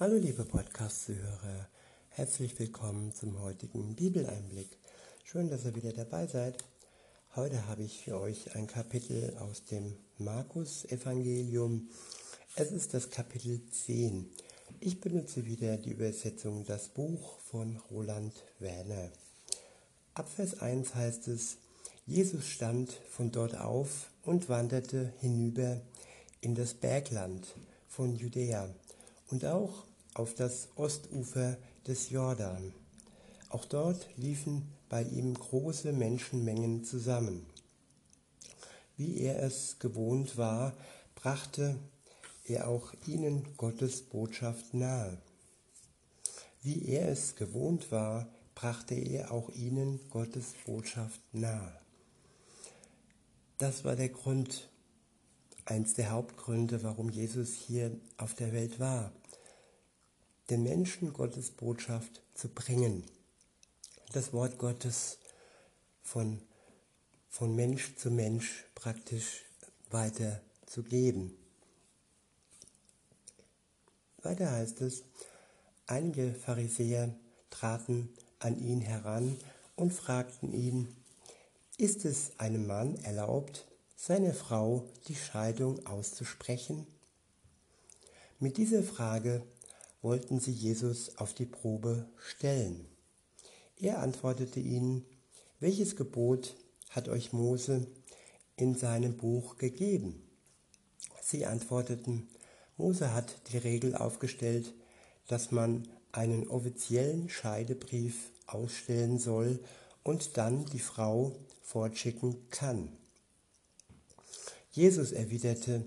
Hallo 0.00 0.16
liebe 0.16 0.44
Podcast-Zuhörer, 0.44 1.68
herzlich 2.08 2.58
willkommen 2.58 3.12
zum 3.12 3.40
heutigen 3.40 3.94
Bibeleinblick. 3.94 4.76
Schön, 5.22 5.48
dass 5.48 5.64
ihr 5.64 5.76
wieder 5.76 5.92
dabei 5.92 6.26
seid. 6.26 6.64
Heute 7.36 7.68
habe 7.68 7.84
ich 7.84 8.02
für 8.02 8.18
euch 8.18 8.56
ein 8.56 8.66
Kapitel 8.66 9.36
aus 9.38 9.66
dem 9.66 9.96
Markus-Evangelium. 10.18 11.90
Es 12.56 12.72
ist 12.72 12.92
das 12.92 13.10
Kapitel 13.10 13.60
10. 13.70 14.28
Ich 14.80 15.00
benutze 15.00 15.46
wieder 15.46 15.76
die 15.76 15.92
Übersetzung 15.92 16.64
Das 16.64 16.88
Buch 16.88 17.38
von 17.38 17.76
Roland 17.88 18.34
Werner. 18.58 19.12
Ab 20.14 20.28
Vers 20.28 20.58
1 20.58 20.92
heißt 20.96 21.28
es, 21.28 21.58
Jesus 22.04 22.48
stand 22.48 22.90
von 23.10 23.30
dort 23.30 23.56
auf 23.56 24.10
und 24.24 24.48
wanderte 24.48 25.14
hinüber 25.20 25.80
in 26.40 26.56
das 26.56 26.74
Bergland 26.74 27.46
von 27.86 28.16
Judäa 28.16 28.74
und 29.30 29.44
auch 29.44 29.84
auf 30.14 30.34
das 30.34 30.68
Ostufer 30.76 31.56
des 31.86 32.10
Jordan. 32.10 32.72
Auch 33.48 33.64
dort 33.64 34.08
liefen 34.16 34.72
bei 34.88 35.02
ihm 35.02 35.34
große 35.34 35.92
Menschenmengen 35.92 36.84
zusammen. 36.84 37.46
Wie 38.96 39.20
er 39.20 39.42
es 39.42 39.78
gewohnt 39.78 40.36
war, 40.36 40.74
brachte 41.14 41.76
er 42.44 42.68
auch 42.68 42.92
ihnen 43.06 43.56
Gottes 43.56 44.02
Botschaft 44.02 44.74
nahe. 44.74 45.18
Wie 46.62 46.86
er 46.88 47.08
es 47.08 47.36
gewohnt 47.36 47.90
war, 47.90 48.28
brachte 48.54 48.94
er 48.94 49.32
auch 49.32 49.50
ihnen 49.50 50.00
Gottes 50.10 50.54
Botschaft 50.64 51.20
nahe. 51.32 51.72
Das 53.58 53.84
war 53.84 53.96
der 53.96 54.08
Grund, 54.08 54.68
eins 55.64 55.94
der 55.94 56.10
Hauptgründe, 56.10 56.82
warum 56.82 57.08
Jesus 57.08 57.54
hier 57.54 57.90
auf 58.16 58.34
der 58.34 58.52
Welt 58.52 58.78
war. 58.78 59.12
Den 60.50 60.62
Menschen 60.62 61.12
Gottes 61.12 61.50
Botschaft 61.50 62.22
zu 62.34 62.48
bringen. 62.48 63.04
Das 64.12 64.32
Wort 64.32 64.58
Gottes 64.58 65.18
von, 66.02 66.40
von 67.30 67.56
Mensch 67.56 67.96
zu 67.96 68.10
Mensch 68.10 68.64
praktisch 68.74 69.44
weiterzugeben. 69.90 71.34
Weiter 74.22 74.50
heißt 74.50 74.82
es, 74.82 75.04
einige 75.86 76.34
Pharisäer 76.34 77.14
traten 77.50 78.10
an 78.38 78.58
ihn 78.58 78.80
heran 78.80 79.38
und 79.76 79.92
fragten 79.92 80.52
ihn, 80.52 80.94
ist 81.78 82.04
es 82.04 82.38
einem 82.38 82.66
Mann 82.66 82.96
erlaubt, 82.96 83.66
seiner 83.96 84.34
Frau 84.34 84.84
die 85.08 85.14
Scheidung 85.14 85.84
auszusprechen? 85.86 86.86
Mit 88.38 88.58
dieser 88.58 88.82
Frage 88.82 89.42
wollten 90.04 90.38
sie 90.38 90.52
Jesus 90.52 91.16
auf 91.16 91.32
die 91.32 91.46
Probe 91.46 92.06
stellen. 92.18 92.86
Er 93.76 94.00
antwortete 94.00 94.60
ihnen, 94.60 95.04
welches 95.60 95.96
Gebot 95.96 96.54
hat 96.90 97.08
euch 97.08 97.32
Mose 97.32 97.86
in 98.56 98.74
seinem 98.76 99.16
Buch 99.16 99.56
gegeben? 99.56 100.22
Sie 101.22 101.46
antworteten, 101.46 102.28
Mose 102.76 103.14
hat 103.14 103.34
die 103.50 103.56
Regel 103.56 103.96
aufgestellt, 103.96 104.74
dass 105.26 105.50
man 105.50 105.88
einen 106.12 106.48
offiziellen 106.48 107.30
Scheidebrief 107.30 108.30
ausstellen 108.46 109.18
soll 109.18 109.58
und 110.02 110.36
dann 110.36 110.66
die 110.66 110.80
Frau 110.80 111.34
fortschicken 111.62 112.50
kann. 112.50 112.92
Jesus 114.70 115.12
erwiderte, 115.12 115.86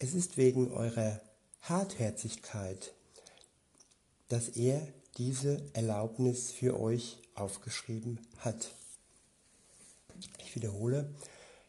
es 0.00 0.12
ist 0.12 0.36
wegen 0.36 0.72
eurer 0.72 1.20
Hartherzigkeit, 1.60 2.92
dass 4.34 4.48
er 4.48 4.84
diese 5.16 5.62
Erlaubnis 5.74 6.50
für 6.50 6.80
euch 6.80 7.18
aufgeschrieben 7.36 8.18
hat. 8.38 8.74
Ich 10.38 10.56
wiederhole, 10.56 11.08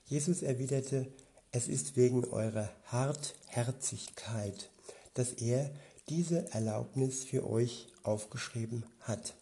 Jesus 0.08 0.42
erwiderte, 0.42 1.06
es 1.52 1.68
ist 1.68 1.96
wegen 1.96 2.26
eurer 2.26 2.72
Hartherzigkeit, 2.86 4.72
dass 5.14 5.34
er 5.34 5.70
diese 6.10 6.52
Erlaubnis 6.54 7.24
für 7.24 7.48
euch 7.48 7.86
aufgeschrieben 8.02 8.84
hat. 9.02 9.36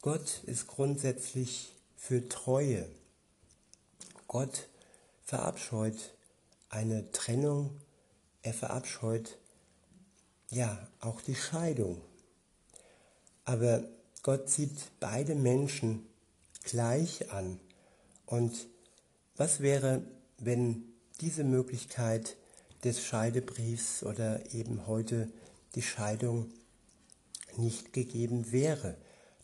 Gott 0.00 0.42
ist 0.44 0.68
grundsätzlich 0.68 1.74
für 1.98 2.30
Treue. 2.30 2.88
Gott 4.26 4.70
verabscheut 5.22 6.14
eine 6.70 7.12
Trennung, 7.12 7.78
er 8.40 8.54
verabscheut 8.54 9.36
ja 10.52 10.88
auch 11.00 11.20
die 11.20 11.34
Scheidung. 11.34 12.00
Aber 13.44 13.84
Gott 14.22 14.48
sieht 14.48 14.92
beide 15.00 15.34
Menschen 15.34 16.06
gleich 16.62 17.32
an. 17.32 17.58
Und 18.26 18.68
was 19.36 19.60
wäre, 19.60 20.02
wenn 20.38 20.84
diese 21.20 21.42
Möglichkeit 21.42 22.36
des 22.84 23.04
Scheidebriefs 23.04 24.04
oder 24.04 24.54
eben 24.54 24.86
heute 24.86 25.28
die 25.74 25.82
Scheidung 25.82 26.52
nicht 27.56 27.92
gegeben 27.92 28.52
wäre? 28.52 28.96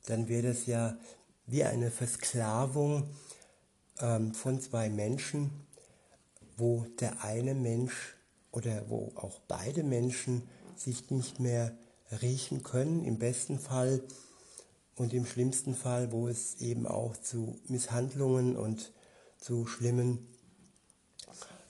dann 0.09 0.29
wäre 0.29 0.49
das 0.49 0.67
ja 0.67 0.97
wie 1.47 1.65
eine 1.65 1.91
Versklavung 1.91 3.11
ähm, 4.01 4.33
von 4.33 4.61
zwei 4.61 4.89
Menschen, 4.89 5.51
wo 6.57 6.87
der 7.01 7.23
eine 7.23 7.55
Mensch 7.55 8.17
oder 8.51 8.89
wo 8.89 9.13
auch 9.17 9.39
beide 9.49 9.83
Menschen 9.83 10.49
sich 10.81 11.11
nicht 11.11 11.41
mehr 11.41 11.77
riechen 12.23 12.63
können, 12.63 13.05
im 13.05 13.19
besten 13.19 13.59
Fall 13.59 14.03
und 14.97 15.13
im 15.13 15.27
schlimmsten 15.27 15.75
Fall, 15.75 16.13
wo 16.13 16.29
es 16.29 16.57
eben 16.61 16.87
auch 16.87 17.17
zu 17.17 17.59
Misshandlungen 17.69 18.57
und 18.57 18.93
zu 19.39 19.67
schlimmen 19.67 20.27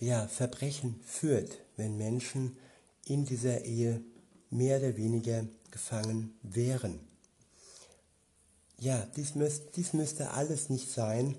ja, 0.00 0.26
Verbrechen 0.28 1.00
führt, 1.04 1.58
wenn 1.76 1.96
Menschen 1.96 2.56
in 3.04 3.24
dieser 3.24 3.64
Ehe 3.64 4.02
mehr 4.50 4.78
oder 4.78 4.96
weniger 4.96 5.44
gefangen 5.70 6.38
wären. 6.42 7.00
Ja, 8.78 9.06
dies, 9.16 9.34
müsst, 9.34 9.76
dies 9.76 9.92
müsste 9.92 10.30
alles 10.30 10.70
nicht 10.70 10.90
sein, 10.90 11.34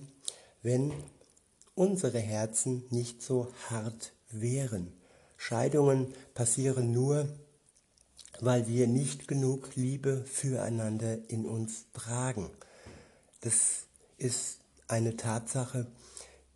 wenn 0.61 0.91
unsere 1.73 2.19
Herzen 2.19 2.83
nicht 2.89 3.21
so 3.21 3.47
hart 3.69 4.11
wären. 4.29 4.93
Scheidungen 5.37 6.13
passieren 6.33 6.91
nur, 6.91 7.29
weil 8.41 8.67
wir 8.67 8.87
nicht 8.87 9.27
genug 9.27 9.75
Liebe 9.75 10.23
füreinander 10.25 11.17
in 11.29 11.45
uns 11.45 11.85
tragen. 11.93 12.49
Das 13.41 13.85
ist 14.17 14.59
eine 14.87 15.17
Tatsache, 15.17 15.87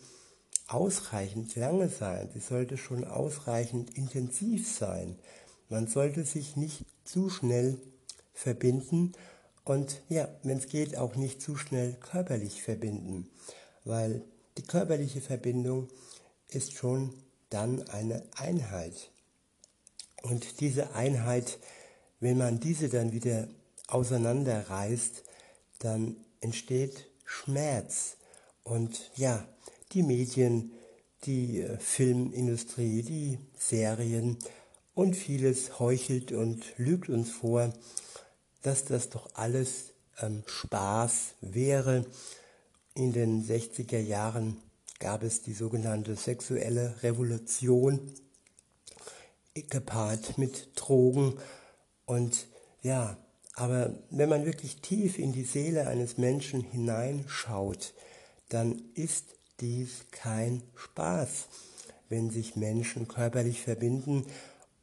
ausreichend 0.67 1.56
lange 1.56 1.89
sein, 1.89 2.29
sie 2.31 2.39
sollte 2.39 2.77
schon 2.77 3.03
ausreichend 3.03 3.97
intensiv 3.97 4.71
sein. 4.71 5.17
Man 5.69 5.88
sollte 5.88 6.23
sich 6.23 6.56
nicht 6.56 6.85
zu 7.03 7.31
schnell 7.31 7.81
verbinden 8.35 9.13
und 9.65 10.03
ja, 10.09 10.29
wenn 10.44 10.59
es 10.59 10.69
geht, 10.69 10.95
auch 10.95 11.15
nicht 11.15 11.41
zu 11.41 11.57
schnell 11.57 11.94
körperlich 11.95 12.62
verbinden, 12.62 13.29
weil 13.83 14.23
die 14.57 14.63
körperliche 14.63 15.21
Verbindung 15.21 15.89
ist 16.50 16.73
schon 16.73 17.13
dann 17.50 17.81
eine 17.89 18.23
Einheit. 18.38 19.12
Und 20.21 20.59
diese 20.62 20.94
Einheit, 20.94 21.59
wenn 22.19 22.38
man 22.38 22.59
diese 22.59 22.89
dann 22.89 23.12
wieder 23.12 23.47
auseinanderreißt, 23.88 25.23
dann 25.79 26.15
entsteht 26.41 27.07
Schmerz. 27.25 28.17
Und 28.63 29.12
ja, 29.15 29.47
die 29.91 30.03
Medien, 30.03 30.71
die 31.25 31.62
äh, 31.62 31.77
Filmindustrie, 31.77 33.01
die 33.01 33.39
Serien 33.57 34.38
und 34.94 35.15
vieles 35.15 35.79
heuchelt 35.79 36.31
und 36.31 36.65
lügt 36.77 37.09
uns 37.09 37.31
vor, 37.31 37.73
dass 38.65 38.85
das 38.85 39.09
doch 39.09 39.29
alles 39.35 39.94
ähm, 40.21 40.44
Spaß 40.45 41.35
wäre. 41.41 42.06
In 42.95 43.13
den 43.13 43.45
60er 43.45 44.00
Jahren 44.00 44.57
gab 45.00 45.23
es 45.23 45.41
die 45.41 45.53
sogenannte 45.53 46.15
sexuelle 46.15 46.95
Revolution, 47.03 48.12
gepaart 49.53 50.38
mit 50.38 50.69
Drogen. 50.75 51.38
Und 52.06 52.47
ja, 52.81 53.17
aber 53.53 53.94
wenn 54.09 54.29
man 54.29 54.45
wirklich 54.45 54.81
tief 54.81 55.19
in 55.19 55.31
die 55.31 55.44
Seele 55.44 55.88
eines 55.88 56.17
Menschen 56.17 56.62
hineinschaut, 56.62 57.94
dann 58.50 58.81
ist 58.95 59.25
dies 59.59 60.06
kein 60.12 60.63
Spaß, 60.75 61.47
wenn 62.09 62.29
sich 62.29 62.56
Menschen 62.56 63.07
körperlich 63.07 63.62
verbinden 63.62 64.25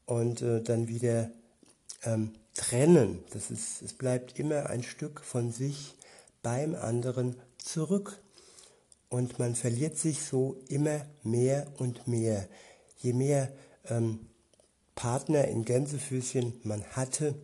und 0.07 0.43
äh, 0.43 0.63
dann 0.63 0.89
wieder 0.89 1.31
ähm, 2.05 2.33
trennen. 2.55 3.25
Das 3.31 3.51
ist, 3.51 3.83
es 3.83 3.93
bleibt 3.95 4.39
immer 4.39 4.71
ein 4.71 4.83
Stück 4.83 5.21
von 5.21 5.53
sich 5.53 5.95
beim 6.43 6.75
anderen 6.75 7.37
zurück. 7.59 8.21
Und 9.09 9.39
man 9.39 9.55
verliert 9.55 9.99
sich 9.99 10.23
so 10.23 10.57
immer 10.69 11.07
mehr 11.23 11.67
und 11.79 12.09
mehr. 12.09 12.49
Je 12.99 13.13
mehr 13.13 13.53
ähm, 13.89 14.27
Partner 14.95 15.47
in 15.49 15.65
Gänsefüßchen 15.65 16.61
man 16.65 16.83
hatte, 16.85 17.35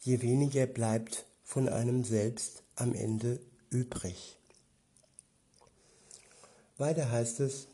je 0.00 0.22
weniger 0.22 0.66
bleibt 0.66 1.26
von 1.44 1.68
einem 1.68 2.04
selbst 2.04 2.62
am 2.76 2.94
Ende 2.94 3.40
übrig. 3.70 4.38
Weiter 6.78 7.10
heißt 7.10 7.40
es, 7.40 7.68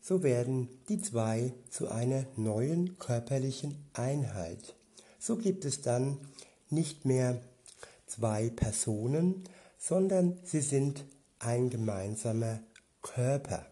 so 0.00 0.22
werden 0.22 0.68
die 0.88 1.00
zwei 1.00 1.52
zu 1.68 1.88
einer 1.88 2.26
neuen 2.36 2.98
körperlichen 2.98 3.76
Einheit. 3.92 4.74
So 5.18 5.36
gibt 5.36 5.64
es 5.64 5.82
dann 5.82 6.18
nicht 6.70 7.04
mehr 7.04 7.40
zwei 8.06 8.50
Personen, 8.50 9.44
sondern 9.78 10.38
sie 10.44 10.60
sind 10.60 11.04
ein 11.38 11.70
gemeinsamer 11.70 12.60
Körper. 13.02 13.66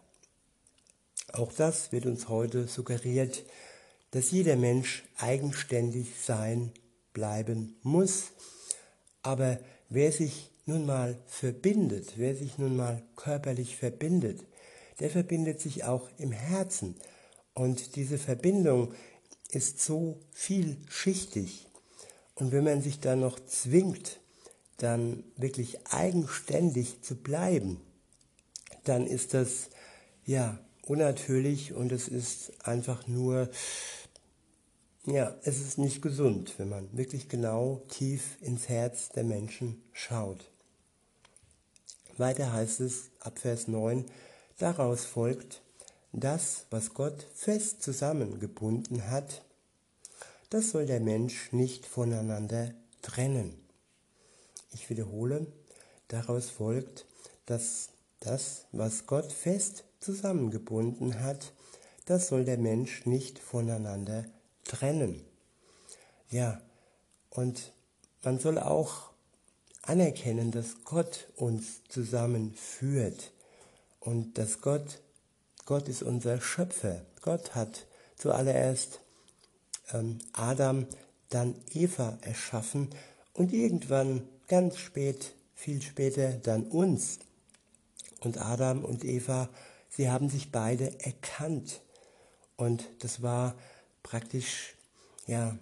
Auch 1.33 1.51
das 1.53 1.91
wird 1.91 2.05
uns 2.05 2.27
heute 2.29 2.67
suggeriert, 2.67 3.43
dass 4.11 4.31
jeder 4.31 4.55
Mensch 4.55 5.03
eigenständig 5.17 6.09
sein 6.21 6.71
bleiben 7.13 7.75
muss. 7.83 8.31
Aber 9.21 9.59
wer 9.89 10.11
sich 10.11 10.49
nun 10.65 10.85
mal 10.85 11.17
verbindet, 11.27 12.13
wer 12.15 12.35
sich 12.35 12.57
nun 12.57 12.75
mal 12.75 13.03
körperlich 13.15 13.75
verbindet, 13.75 14.43
der 14.99 15.09
verbindet 15.09 15.59
sich 15.61 15.83
auch 15.83 16.09
im 16.17 16.31
Herzen. 16.31 16.95
Und 17.53 17.95
diese 17.95 18.17
Verbindung 18.17 18.93
ist 19.51 19.81
so 19.81 20.19
vielschichtig. 20.31 21.67
Und 22.35 22.51
wenn 22.51 22.63
man 22.63 22.81
sich 22.81 22.99
dann 22.99 23.19
noch 23.19 23.39
zwingt, 23.39 24.19
dann 24.77 25.23
wirklich 25.35 25.87
eigenständig 25.87 27.01
zu 27.01 27.15
bleiben, 27.15 27.81
dann 28.85 29.05
ist 29.05 29.33
das 29.33 29.69
ja 30.25 30.59
unnatürlich 30.85 31.73
und 31.73 31.91
es 31.91 32.07
ist 32.07 32.65
einfach 32.65 33.07
nur, 33.07 33.49
ja, 35.05 35.35
es 35.43 35.59
ist 35.59 35.77
nicht 35.77 36.01
gesund, 36.01 36.55
wenn 36.57 36.69
man 36.69 36.97
wirklich 36.97 37.29
genau 37.29 37.83
tief 37.89 38.37
ins 38.41 38.69
Herz 38.69 39.09
der 39.09 39.23
Menschen 39.23 39.81
schaut. 39.91 40.51
Weiter 42.17 42.51
heißt 42.51 42.79
es 42.81 43.11
ab 43.19 43.39
Vers 43.39 43.67
9, 43.67 44.05
daraus 44.59 45.05
folgt, 45.05 45.61
das, 46.11 46.65
was 46.69 46.93
Gott 46.93 47.25
fest 47.33 47.81
zusammengebunden 47.81 49.09
hat, 49.09 49.43
das 50.49 50.71
soll 50.71 50.85
der 50.85 50.99
Mensch 50.99 51.51
nicht 51.51 51.85
voneinander 51.85 52.73
trennen. 53.01 53.55
Ich 54.71 54.89
wiederhole, 54.89 55.47
daraus 56.07 56.49
folgt, 56.49 57.05
dass 57.45 57.89
das, 58.19 58.65
was 58.71 59.07
Gott 59.07 59.31
fest 59.31 59.85
zusammengebunden 59.99 61.21
hat, 61.21 61.53
das 62.05 62.27
soll 62.27 62.43
der 62.43 62.57
Mensch 62.57 63.05
nicht 63.05 63.39
voneinander 63.39 64.25
trennen. 64.63 65.23
Ja, 66.29 66.61
und 67.29 67.71
man 68.23 68.39
soll 68.39 68.57
auch 68.57 69.11
anerkennen, 69.83 70.51
dass 70.51 70.83
Gott 70.83 71.27
uns 71.35 71.83
zusammenführt 71.87 73.31
und 73.99 74.37
dass 74.37 74.61
Gott, 74.61 75.01
Gott 75.65 75.87
ist 75.87 76.03
unser 76.03 76.41
Schöpfer. 76.41 77.05
Gott 77.21 77.55
hat 77.55 77.85
zuallererst 78.15 78.99
ähm, 79.93 80.19
Adam, 80.33 80.87
dann 81.29 81.55
Eva 81.73 82.17
erschaffen 82.21 82.89
und 83.33 83.53
irgendwann 83.53 84.27
ganz 84.47 84.77
spät, 84.77 85.33
viel 85.53 85.81
später 85.81 86.33
dann 86.33 86.63
uns. 86.63 87.19
Und 88.21 88.37
Adam 88.37 88.83
und 88.83 89.05
Eva, 89.05 89.49
sie 89.89 90.09
haben 90.09 90.29
sich 90.29 90.51
beide 90.51 90.99
erkannt. 90.99 91.81
Und 92.57 92.83
das 92.99 93.21
war 93.21 93.55
praktisch, 94.03 94.75
ja, 95.27 95.57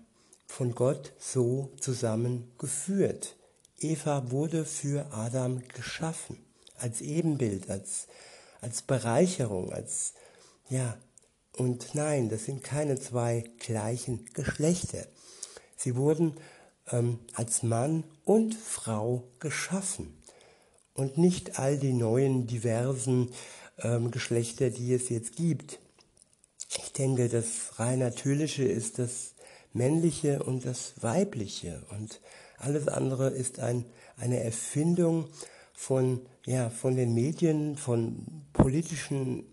von 0.47 0.73
Gott 0.73 1.13
so 1.19 1.71
zusammengeführt. 1.79 3.35
Eva 3.79 4.31
wurde 4.31 4.65
für 4.65 5.11
Adam 5.11 5.61
geschaffen, 5.67 6.37
als 6.77 7.01
Ebenbild, 7.01 7.69
als, 7.69 8.07
als 8.61 8.81
Bereicherung, 8.81 9.71
als, 9.71 10.13
ja, 10.69 10.97
und 11.53 11.95
nein, 11.95 12.29
das 12.29 12.45
sind 12.45 12.63
keine 12.63 12.99
zwei 12.99 13.43
gleichen 13.59 14.25
Geschlechter. 14.33 15.05
Sie 15.75 15.95
wurden 15.95 16.35
ähm, 16.91 17.19
als 17.33 17.63
Mann 17.63 18.03
und 18.25 18.55
Frau 18.55 19.23
geschaffen 19.39 20.21
und 20.93 21.17
nicht 21.17 21.59
all 21.59 21.77
die 21.77 21.93
neuen 21.93 22.47
diversen 22.47 23.31
ähm, 23.79 24.11
Geschlechter, 24.11 24.69
die 24.69 24.93
es 24.93 25.09
jetzt 25.09 25.35
gibt. 25.35 25.79
Ich 26.69 26.93
denke, 26.93 27.29
das 27.29 27.79
rein 27.79 27.99
natürliche 27.99 28.63
ist 28.63 28.99
das 28.99 29.33
männliche 29.73 30.43
und 30.43 30.65
das 30.65 30.93
weibliche 31.01 31.83
und 31.89 32.19
alles 32.57 32.87
andere 32.87 33.29
ist 33.29 33.59
ein, 33.59 33.85
eine 34.17 34.41
Erfindung 34.41 35.29
von, 35.77 36.21
ja, 36.45 36.71
von 36.71 36.95
den 36.95 37.13
Medien, 37.13 37.77
von 37.77 38.25
politischen 38.51 39.45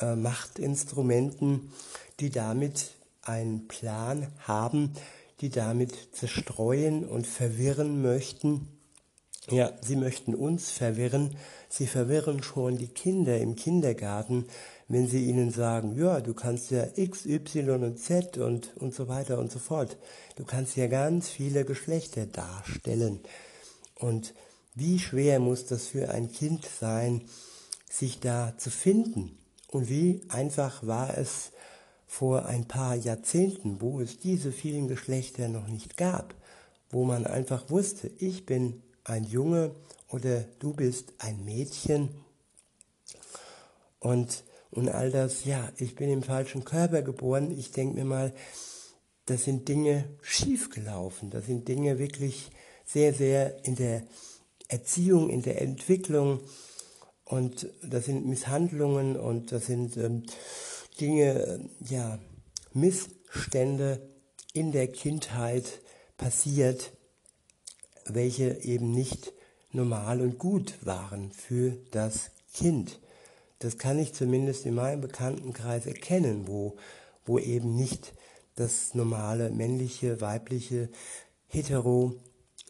äh, 0.00 0.16
Machtinstrumenten, 0.16 1.72
die 2.18 2.28
damit 2.28 2.90
einen 3.22 3.68
Plan 3.68 4.26
haben, 4.40 4.92
die 5.40 5.50
damit 5.50 5.96
zerstreuen 6.12 7.06
und 7.06 7.26
verwirren 7.26 8.02
möchten. 8.02 8.68
Ja, 9.48 9.72
sie 9.80 9.94
möchten 9.94 10.34
uns 10.34 10.72
verwirren. 10.72 11.36
Sie 11.68 11.86
verwirren 11.86 12.42
schon 12.42 12.76
die 12.76 12.88
Kinder 12.88 13.38
im 13.38 13.54
Kindergarten, 13.54 14.46
wenn 14.88 15.06
sie 15.06 15.24
ihnen 15.24 15.52
sagen, 15.52 15.96
ja, 15.96 16.20
du 16.20 16.34
kannst 16.34 16.72
ja 16.72 16.84
X, 16.96 17.26
Y 17.26 17.84
und 17.84 17.98
Z 17.98 18.38
und, 18.38 18.76
und 18.76 18.92
so 18.92 19.06
weiter 19.06 19.38
und 19.38 19.52
so 19.52 19.60
fort. 19.60 19.98
Du 20.34 20.44
kannst 20.44 20.76
ja 20.76 20.88
ganz 20.88 21.28
viele 21.28 21.64
Geschlechter 21.64 22.26
darstellen. 22.26 23.20
Und 23.94 24.34
wie 24.74 24.98
schwer 24.98 25.38
muss 25.40 25.66
das 25.66 25.86
für 25.86 26.10
ein 26.10 26.30
Kind 26.32 26.68
sein, 26.80 27.22
sich 27.88 28.20
da 28.20 28.54
zu 28.58 28.70
finden? 28.70 29.38
Und 29.68 29.88
wie 29.88 30.22
einfach 30.28 30.86
war 30.86 31.16
es 31.16 31.52
vor 32.06 32.46
ein 32.46 32.66
paar 32.66 32.94
Jahrzehnten, 32.94 33.80
wo 33.80 34.00
es 34.00 34.18
diese 34.18 34.52
vielen 34.52 34.88
Geschlechter 34.88 35.48
noch 35.48 35.66
nicht 35.66 35.96
gab, 35.96 36.34
wo 36.90 37.04
man 37.04 37.26
einfach 37.26 37.70
wusste, 37.70 38.10
ich 38.18 38.46
bin 38.46 38.82
ein 39.04 39.24
Junge 39.24 39.74
oder 40.08 40.44
du 40.60 40.72
bist 40.72 41.12
ein 41.18 41.44
Mädchen. 41.44 42.08
Und, 43.98 44.44
und 44.70 44.88
all 44.88 45.10
das, 45.10 45.44
ja, 45.44 45.72
ich 45.76 45.96
bin 45.96 46.10
im 46.10 46.22
falschen 46.22 46.64
Körper 46.64 47.02
geboren. 47.02 47.50
Ich 47.50 47.72
denke 47.72 47.96
mir 47.96 48.04
mal, 48.04 48.32
das 49.26 49.44
sind 49.44 49.68
Dinge 49.68 50.04
schiefgelaufen. 50.22 51.30
Das 51.30 51.46
sind 51.46 51.66
Dinge 51.66 51.98
wirklich 51.98 52.50
sehr, 52.84 53.14
sehr 53.14 53.64
in 53.64 53.76
der 53.76 54.04
Erziehung, 54.68 55.30
in 55.30 55.42
der 55.42 55.60
Entwicklung. 55.62 56.40
Und 57.24 57.68
das 57.82 58.04
sind 58.06 58.26
Misshandlungen 58.26 59.16
und 59.16 59.52
das 59.52 59.66
sind 59.66 59.96
ähm, 59.96 60.24
Dinge, 61.00 61.68
ja, 61.80 62.18
Missstände 62.72 64.00
in 64.52 64.72
der 64.72 64.88
Kindheit 64.88 65.80
passiert, 66.16 66.92
welche 68.06 68.62
eben 68.62 68.90
nicht 68.90 69.32
normal 69.72 70.20
und 70.20 70.38
gut 70.38 70.74
waren 70.82 71.32
für 71.32 71.76
das 71.90 72.30
Kind. 72.52 73.00
Das 73.58 73.78
kann 73.78 73.98
ich 73.98 74.12
zumindest 74.12 74.66
in 74.66 74.74
meinem 74.74 75.00
Bekanntenkreis 75.00 75.86
erkennen, 75.86 76.46
wo, 76.46 76.76
wo 77.24 77.38
eben 77.38 77.74
nicht 77.74 78.12
das 78.56 78.94
normale 78.94 79.50
männliche, 79.50 80.20
weibliche, 80.20 80.88
hetero, 81.48 82.14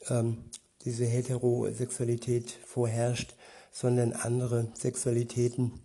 ähm, 0.08 0.44
diese 0.84 1.04
Heterosexualität 1.04 2.50
vorherrscht, 2.66 3.34
sondern 3.72 4.12
andere 4.12 4.68
Sexualitäten. 4.74 5.80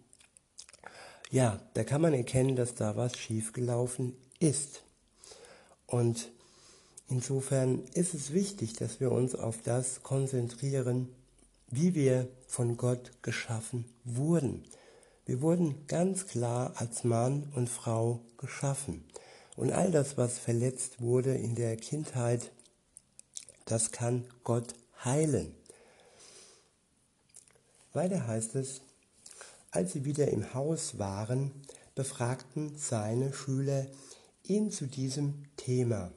Ja, 1.32 1.60
da 1.74 1.84
kann 1.84 2.02
man 2.02 2.14
erkennen, 2.14 2.56
dass 2.56 2.76
da 2.76 2.96
was 2.96 3.18
schiefgelaufen 3.18 4.16
ist. 4.40 4.84
Und 5.86 6.32
insofern 7.08 7.84
ist 7.94 8.14
es 8.14 8.34
wichtig, 8.34 8.74
dass 8.74 9.00
wir 9.00 9.12
uns 9.12 9.36
auf 9.36 9.62
das 9.64 10.04
konzentrieren, 10.04 11.10
wie 11.72 11.96
wir 11.96 12.28
von 12.48 12.78
Gott 12.78 13.12
geschaffen 13.22 13.86
wurden. 14.04 14.64
Wir 15.26 15.42
wurden 15.42 15.86
ganz 15.88 16.26
klar 16.26 16.74
als 16.78 17.04
Mann 17.04 17.52
und 17.56 17.70
Frau 17.70 18.22
geschaffen. 18.38 19.04
Und 19.56 19.72
all 19.72 19.92
das, 19.92 20.18
was 20.18 20.40
verletzt 20.40 21.02
wurde 21.02 21.36
in 21.36 21.54
der 21.54 21.76
Kindheit, 21.78 22.52
das 23.66 23.92
kann 23.92 24.26
Gott 24.44 24.74
heilen. 25.04 25.56
Weiter 27.94 28.28
heißt 28.28 28.56
es, 28.56 28.82
als 29.72 29.94
sie 29.94 30.06
wieder 30.06 30.30
im 30.30 30.54
Haus 30.54 30.98
waren, 30.98 31.52
befragten 31.96 32.78
seine 32.78 33.34
Schüler 33.34 33.86
ihn 34.44 34.72
zu 34.72 34.88
diesem 34.88 35.46
Thema. 35.58 36.12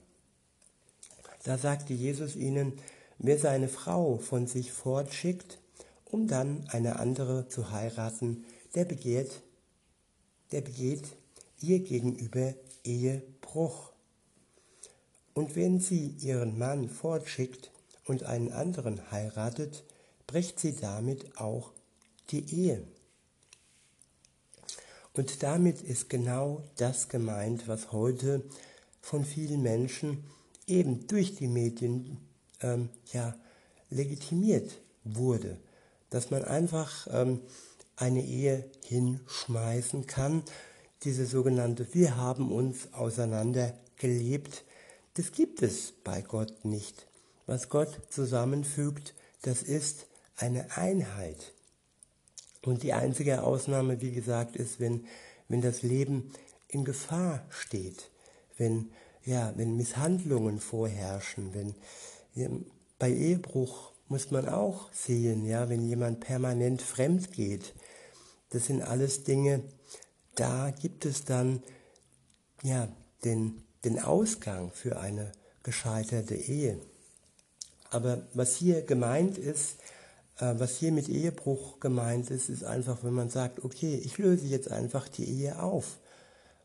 Da 1.44 1.58
sagte 1.58 1.92
Jesus 1.92 2.36
ihnen, 2.36 2.78
wer 3.18 3.38
seine 3.38 3.68
Frau 3.68 4.18
von 4.18 4.46
sich 4.46 4.72
fortschickt, 4.72 5.58
um 6.04 6.28
dann 6.28 6.64
eine 6.68 7.00
andere 7.00 7.48
zu 7.48 7.70
heiraten, 7.72 8.44
der 8.74 8.84
begehrt, 8.84 9.42
der 10.52 10.60
begeht 10.60 11.16
ihr 11.60 11.80
gegenüber 11.80 12.54
Ehebruch. 12.84 13.92
Und 15.34 15.56
wenn 15.56 15.80
sie 15.80 16.14
ihren 16.20 16.58
Mann 16.58 16.88
fortschickt 16.88 17.71
und 18.06 18.24
einen 18.24 18.52
anderen 18.52 19.10
heiratet, 19.10 19.84
bricht 20.26 20.58
sie 20.58 20.74
damit 20.74 21.38
auch 21.38 21.72
die 22.30 22.52
Ehe. 22.54 22.82
Und 25.14 25.42
damit 25.42 25.82
ist 25.82 26.08
genau 26.08 26.62
das 26.76 27.08
gemeint, 27.08 27.68
was 27.68 27.92
heute 27.92 28.42
von 29.02 29.24
vielen 29.24 29.62
Menschen 29.62 30.24
eben 30.66 31.06
durch 31.06 31.34
die 31.34 31.48
Medien 31.48 32.18
ähm, 32.60 32.88
ja, 33.12 33.36
legitimiert 33.90 34.80
wurde, 35.04 35.58
dass 36.08 36.30
man 36.30 36.44
einfach 36.44 37.06
ähm, 37.10 37.40
eine 37.96 38.24
Ehe 38.24 38.70
hinschmeißen 38.86 40.06
kann. 40.06 40.42
Diese 41.04 41.26
sogenannte 41.26 41.92
Wir 41.92 42.16
haben 42.16 42.50
uns 42.50 42.92
auseinander 42.92 43.74
gelebt, 43.96 44.64
das 45.14 45.32
gibt 45.32 45.60
es 45.62 45.92
bei 46.04 46.22
Gott 46.22 46.64
nicht. 46.64 47.06
Was 47.46 47.68
Gott 47.68 48.00
zusammenfügt, 48.10 49.14
das 49.42 49.62
ist 49.62 50.06
eine 50.36 50.76
Einheit. 50.76 51.52
Und 52.64 52.82
die 52.82 52.92
einzige 52.92 53.42
Ausnahme, 53.42 54.00
wie 54.00 54.12
gesagt, 54.12 54.56
ist, 54.56 54.78
wenn, 54.78 55.06
wenn 55.48 55.60
das 55.60 55.82
Leben 55.82 56.32
in 56.68 56.84
Gefahr 56.84 57.44
steht, 57.50 58.10
wenn, 58.56 58.92
ja, 59.24 59.52
wenn 59.56 59.76
Misshandlungen 59.76 60.60
vorherrschen, 60.60 61.52
wenn 61.54 61.74
bei 62.98 63.10
Ehebruch 63.10 63.92
muss 64.08 64.30
man 64.30 64.48
auch 64.48 64.92
sehen, 64.92 65.44
ja, 65.44 65.68
wenn 65.68 65.88
jemand 65.88 66.20
permanent 66.20 66.82
fremd 66.82 67.32
geht. 67.32 67.74
Das 68.50 68.66
sind 68.66 68.82
alles 68.82 69.24
Dinge, 69.24 69.62
da 70.34 70.70
gibt 70.70 71.04
es 71.04 71.24
dann 71.24 71.62
ja, 72.62 72.88
den, 73.24 73.62
den 73.84 73.98
Ausgang 73.98 74.70
für 74.70 75.00
eine 75.00 75.32
gescheiterte 75.62 76.34
Ehe. 76.34 76.78
Aber 77.92 78.22
was 78.32 78.56
hier 78.56 78.80
gemeint 78.82 79.36
ist, 79.36 79.76
äh, 80.38 80.54
was 80.56 80.76
hier 80.76 80.92
mit 80.92 81.10
Ehebruch 81.10 81.78
gemeint 81.78 82.30
ist, 82.30 82.48
ist 82.48 82.64
einfach, 82.64 83.04
wenn 83.04 83.12
man 83.12 83.28
sagt, 83.28 83.62
okay, 83.64 84.00
ich 84.02 84.16
löse 84.16 84.46
jetzt 84.46 84.70
einfach 84.70 85.08
die 85.08 85.28
Ehe 85.28 85.62
auf, 85.62 85.98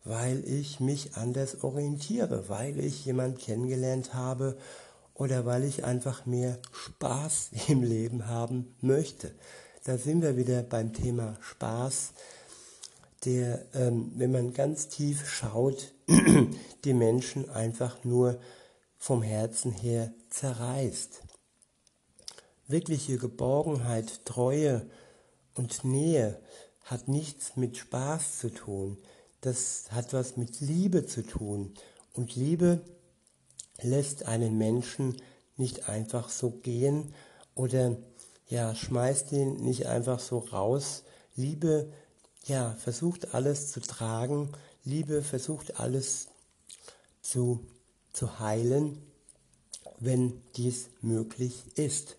weil 0.06 0.42
ich 0.48 0.80
mich 0.80 1.18
anders 1.18 1.64
orientiere, 1.64 2.48
weil 2.48 2.80
ich 2.80 3.06
jemand 3.06 3.40
kennengelernt 3.40 4.14
habe 4.14 4.58
oder 5.16 5.46
weil 5.46 5.66
ich 5.66 5.84
einfach 5.84 6.26
mehr 6.26 6.60
Spaß 6.72 7.50
im 7.68 7.84
Leben 7.84 8.28
haben 8.28 8.74
möchte. 8.80 9.32
Da 9.84 9.98
sind 9.98 10.22
wir 10.22 10.38
wieder 10.38 10.64
beim 10.64 10.94
Thema 10.94 11.38
Spaß, 11.42 12.14
der, 13.26 13.66
ähm, 13.74 14.14
wenn 14.16 14.32
man 14.32 14.54
ganz 14.54 14.88
tief 14.88 15.30
schaut, 15.30 15.92
die 16.86 16.94
Menschen 16.94 17.50
einfach 17.50 18.06
nur 18.06 18.40
vom 18.98 19.22
Herzen 19.22 19.72
her 19.72 20.14
zerreißt. 20.30 21.22
Wirkliche 22.68 23.18
Geborgenheit, 23.18 24.26
Treue 24.26 24.90
und 25.56 25.84
Nähe 25.84 26.42
hat 26.84 27.08
nichts 27.08 27.56
mit 27.56 27.78
Spaß 27.78 28.40
zu 28.40 28.50
tun. 28.50 28.98
Das 29.42 29.86
hat 29.92 30.14
was 30.14 30.38
mit 30.38 30.60
Liebe 30.60 31.06
zu 31.06 31.22
tun. 31.26 31.74
Und 32.14 32.36
Liebe 32.36 32.82
lässt 33.82 34.26
einen 34.26 34.58
Menschen 34.58 35.22
nicht 35.56 35.90
einfach 35.90 36.30
so 36.30 36.52
gehen 36.52 37.14
oder 37.56 37.98
ja, 38.48 38.74
schmeißt 38.74 39.32
ihn 39.34 39.56
nicht 39.58 39.88
einfach 39.88 40.20
so 40.20 40.40
raus. 40.40 41.04
Liebe, 41.36 41.92
ja, 42.46 42.76
versucht 42.80 43.34
alles 43.34 43.72
zu 43.72 43.82
tragen. 43.82 44.52
Liebe 44.84 45.22
versucht 45.22 45.80
alles 45.80 46.28
zu, 47.22 47.66
zu 48.18 48.40
heilen, 48.40 49.02
wenn 50.00 50.42
dies 50.56 50.90
möglich 51.02 51.64
ist 51.76 52.18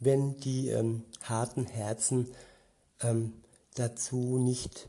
wenn 0.00 0.38
die 0.38 0.68
ähm, 0.70 1.04
harten 1.22 1.66
Herzen 1.66 2.28
ähm, 3.00 3.34
dazu 3.74 4.38
nicht, 4.38 4.88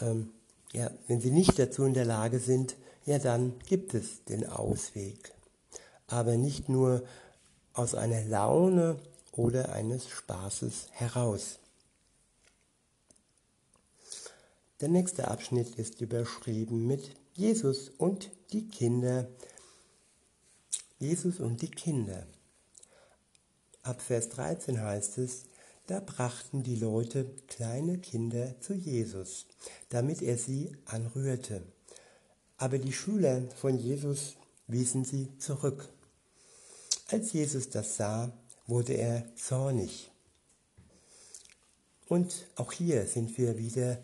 ähm, 0.00 0.30
ja, 0.72 0.90
wenn 1.08 1.20
sie 1.20 1.32
nicht 1.32 1.58
dazu 1.58 1.84
in 1.84 1.94
der 1.94 2.04
Lage 2.04 2.38
sind, 2.38 2.76
ja, 3.04 3.18
dann 3.18 3.58
gibt 3.66 3.94
es 3.94 4.24
den 4.24 4.48
Ausweg. 4.48 5.34
Aber 6.06 6.36
nicht 6.36 6.68
nur 6.68 7.02
aus 7.74 7.94
einer 7.94 8.24
Laune 8.24 8.96
oder 9.32 9.72
eines 9.72 10.08
Spaßes 10.08 10.88
heraus. 10.92 11.58
Der 14.80 14.88
nächste 14.88 15.28
Abschnitt 15.28 15.74
ist 15.76 16.00
überschrieben 16.00 16.86
mit 16.86 17.10
Jesus 17.34 17.90
und 17.98 18.30
die 18.52 18.68
Kinder. 18.68 19.26
Jesus 21.02 21.40
und 21.40 21.62
die 21.62 21.70
Kinder. 21.70 22.28
Ab 23.82 24.00
Vers 24.00 24.28
13 24.28 24.80
heißt 24.80 25.18
es, 25.18 25.42
da 25.88 25.98
brachten 25.98 26.62
die 26.62 26.76
Leute 26.76 27.24
kleine 27.48 27.98
Kinder 27.98 28.54
zu 28.60 28.72
Jesus, 28.72 29.46
damit 29.88 30.22
er 30.22 30.38
sie 30.38 30.76
anrührte. 30.84 31.62
Aber 32.56 32.78
die 32.78 32.92
Schüler 32.92 33.42
von 33.56 33.76
Jesus 33.80 34.36
wiesen 34.68 35.04
sie 35.04 35.36
zurück. 35.38 35.88
Als 37.08 37.32
Jesus 37.32 37.68
das 37.68 37.96
sah, 37.96 38.32
wurde 38.68 38.92
er 38.92 39.26
zornig. 39.34 40.08
Und 42.06 42.46
auch 42.54 42.70
hier 42.70 43.06
sind 43.06 43.36
wir 43.38 43.58
wieder, 43.58 43.98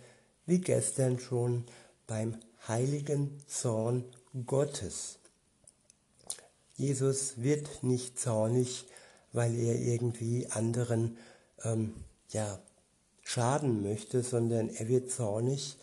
wie 0.47 0.61
gestern 0.61 1.21
schon, 1.21 1.65
beim 2.09 2.37
heiligen 2.67 3.39
Zorn 3.47 4.03
Gottes. 4.47 5.19
Jesus 6.79 7.43
wird 7.43 7.83
nicht 7.83 8.21
zornig, 8.21 8.87
weil 9.33 9.53
er 9.59 9.75
irgendwie 9.75 10.47
anderen 10.47 11.19
ähm, 11.65 11.93
ja, 12.31 12.61
schaden 13.25 13.83
möchte, 13.83 14.23
sondern 14.23 14.69
er 14.69 14.87
wird 14.87 15.11
zornig, 15.11 15.77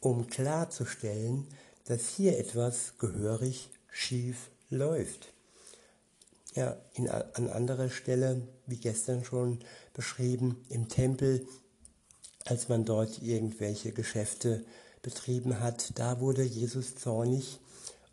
um 0.00 0.26
klarzustellen, 0.26 1.48
dass 1.86 2.10
hier 2.10 2.38
etwas 2.38 2.98
gehörig 2.98 3.70
schief 3.90 4.50
läuft. 4.68 5.32
ja, 6.54 6.76
in, 6.92 7.08
an 7.08 7.48
anderer 7.48 7.88
Stelle, 7.88 8.42
wie 8.66 8.76
gestern 8.76 9.24
schon 9.24 9.58
beschrieben, 9.94 10.62
im 10.68 10.90
Tempel, 10.90 11.46
als 12.44 12.68
man 12.68 12.84
dort 12.84 13.22
irgendwelche 13.22 13.92
Geschäfte 13.92 14.66
betrieben 15.00 15.60
hat, 15.60 15.98
da 15.98 16.20
wurde 16.20 16.42
Jesus 16.42 16.94
zornig 16.94 17.58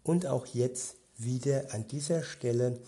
und 0.03 0.25
auch 0.25 0.45
jetzt 0.45 0.95
wieder 1.19 1.73
an 1.73 1.87
dieser 1.87 2.23
Stelle, 2.23 2.79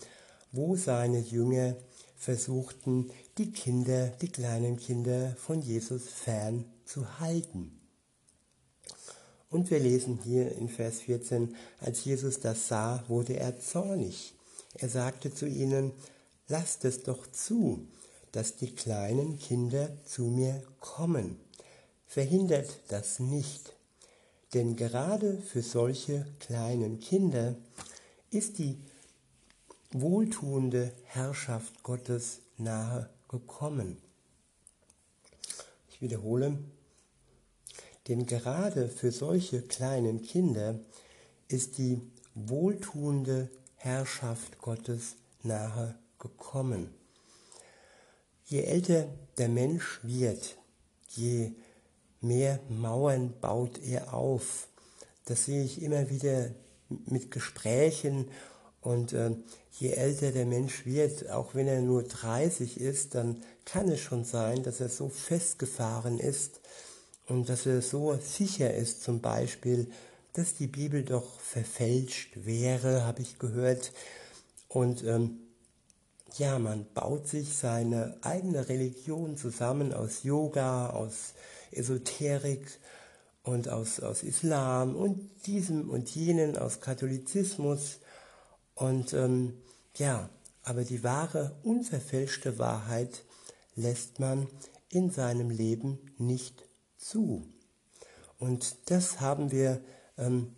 wo 0.50 0.76
seine 0.76 1.20
Jünger 1.20 1.76
versuchten, 2.16 3.10
die 3.38 3.52
Kinder, 3.52 4.08
die 4.08 4.28
kleinen 4.28 4.76
Kinder 4.76 5.34
von 5.36 5.62
Jesus 5.62 6.08
fern 6.08 6.64
zu 6.84 7.20
halten. 7.20 7.78
Und 9.50 9.70
wir 9.70 9.80
lesen 9.80 10.18
hier 10.24 10.52
in 10.56 10.68
Vers 10.68 11.00
14, 11.02 11.56
als 11.80 12.04
Jesus 12.04 12.40
das 12.40 12.68
sah, 12.68 13.04
wurde 13.08 13.36
er 13.36 13.60
zornig. 13.60 14.34
Er 14.74 14.88
sagte 14.88 15.34
zu 15.34 15.46
ihnen, 15.46 15.92
lasst 16.48 16.84
es 16.84 17.02
doch 17.02 17.26
zu, 17.30 17.86
dass 18.32 18.56
die 18.56 18.74
kleinen 18.74 19.38
Kinder 19.38 19.90
zu 20.06 20.22
mir 20.24 20.62
kommen. 20.80 21.38
Verhindert 22.06 22.80
das 22.88 23.20
nicht. 23.20 23.74
Denn 24.54 24.76
gerade 24.76 25.38
für 25.38 25.62
solche 25.62 26.26
kleinen 26.40 27.00
Kinder 27.00 27.56
ist 28.32 28.58
die 28.58 28.78
wohltuende 29.90 30.90
Herrschaft 31.04 31.82
Gottes 31.82 32.40
nahe 32.56 33.10
gekommen. 33.28 33.98
Ich 35.90 36.00
wiederhole, 36.00 36.58
denn 38.08 38.26
gerade 38.26 38.88
für 38.88 39.12
solche 39.12 39.60
kleinen 39.62 40.22
Kinder 40.22 40.80
ist 41.48 41.76
die 41.76 42.00
wohltuende 42.34 43.50
Herrschaft 43.76 44.58
Gottes 44.58 45.16
nahe 45.42 45.94
gekommen. 46.18 46.94
Je 48.46 48.62
älter 48.62 49.08
der 49.36 49.50
Mensch 49.50 50.00
wird, 50.02 50.56
je 51.10 51.52
mehr 52.22 52.60
Mauern 52.70 53.34
baut 53.40 53.78
er 53.78 54.14
auf. 54.14 54.68
Das 55.26 55.44
sehe 55.44 55.64
ich 55.64 55.82
immer 55.82 56.08
wieder 56.08 56.50
mit 57.06 57.30
Gesprächen 57.30 58.28
und 58.80 59.12
äh, 59.12 59.30
je 59.70 59.90
älter 59.90 60.32
der 60.32 60.46
Mensch 60.46 60.84
wird, 60.86 61.30
auch 61.30 61.54
wenn 61.54 61.68
er 61.68 61.80
nur 61.80 62.02
30 62.02 62.80
ist, 62.80 63.14
dann 63.14 63.42
kann 63.64 63.88
es 63.88 64.00
schon 64.00 64.24
sein, 64.24 64.62
dass 64.62 64.80
er 64.80 64.88
so 64.88 65.08
festgefahren 65.08 66.18
ist 66.18 66.60
und 67.26 67.48
dass 67.48 67.66
er 67.66 67.80
so 67.80 68.18
sicher 68.20 68.74
ist 68.74 69.02
zum 69.02 69.20
Beispiel, 69.20 69.88
dass 70.32 70.54
die 70.54 70.66
Bibel 70.66 71.04
doch 71.04 71.38
verfälscht 71.40 72.30
wäre, 72.44 73.04
habe 73.04 73.22
ich 73.22 73.38
gehört. 73.38 73.92
Und 74.68 75.04
ähm, 75.04 75.38
ja, 76.38 76.58
man 76.58 76.86
baut 76.94 77.28
sich 77.28 77.54
seine 77.54 78.16
eigene 78.22 78.68
Religion 78.68 79.36
zusammen 79.36 79.92
aus 79.92 80.22
Yoga, 80.22 80.90
aus 80.90 81.34
Esoterik 81.70 82.66
und 83.42 83.68
aus, 83.68 84.00
aus 84.00 84.22
Islam 84.22 84.94
und 84.96 85.46
diesem 85.46 85.90
und 85.90 86.14
jenen, 86.14 86.56
aus 86.56 86.80
Katholizismus. 86.80 87.98
Und 88.74 89.12
ähm, 89.12 89.54
ja, 89.96 90.28
aber 90.62 90.84
die 90.84 91.02
wahre, 91.02 91.56
unverfälschte 91.62 92.58
Wahrheit 92.58 93.24
lässt 93.74 94.20
man 94.20 94.46
in 94.90 95.10
seinem 95.10 95.50
Leben 95.50 95.98
nicht 96.18 96.64
zu. 96.98 97.46
Und 98.38 98.76
das 98.90 99.20
haben 99.20 99.50
wir 99.50 99.82
ähm, 100.16 100.54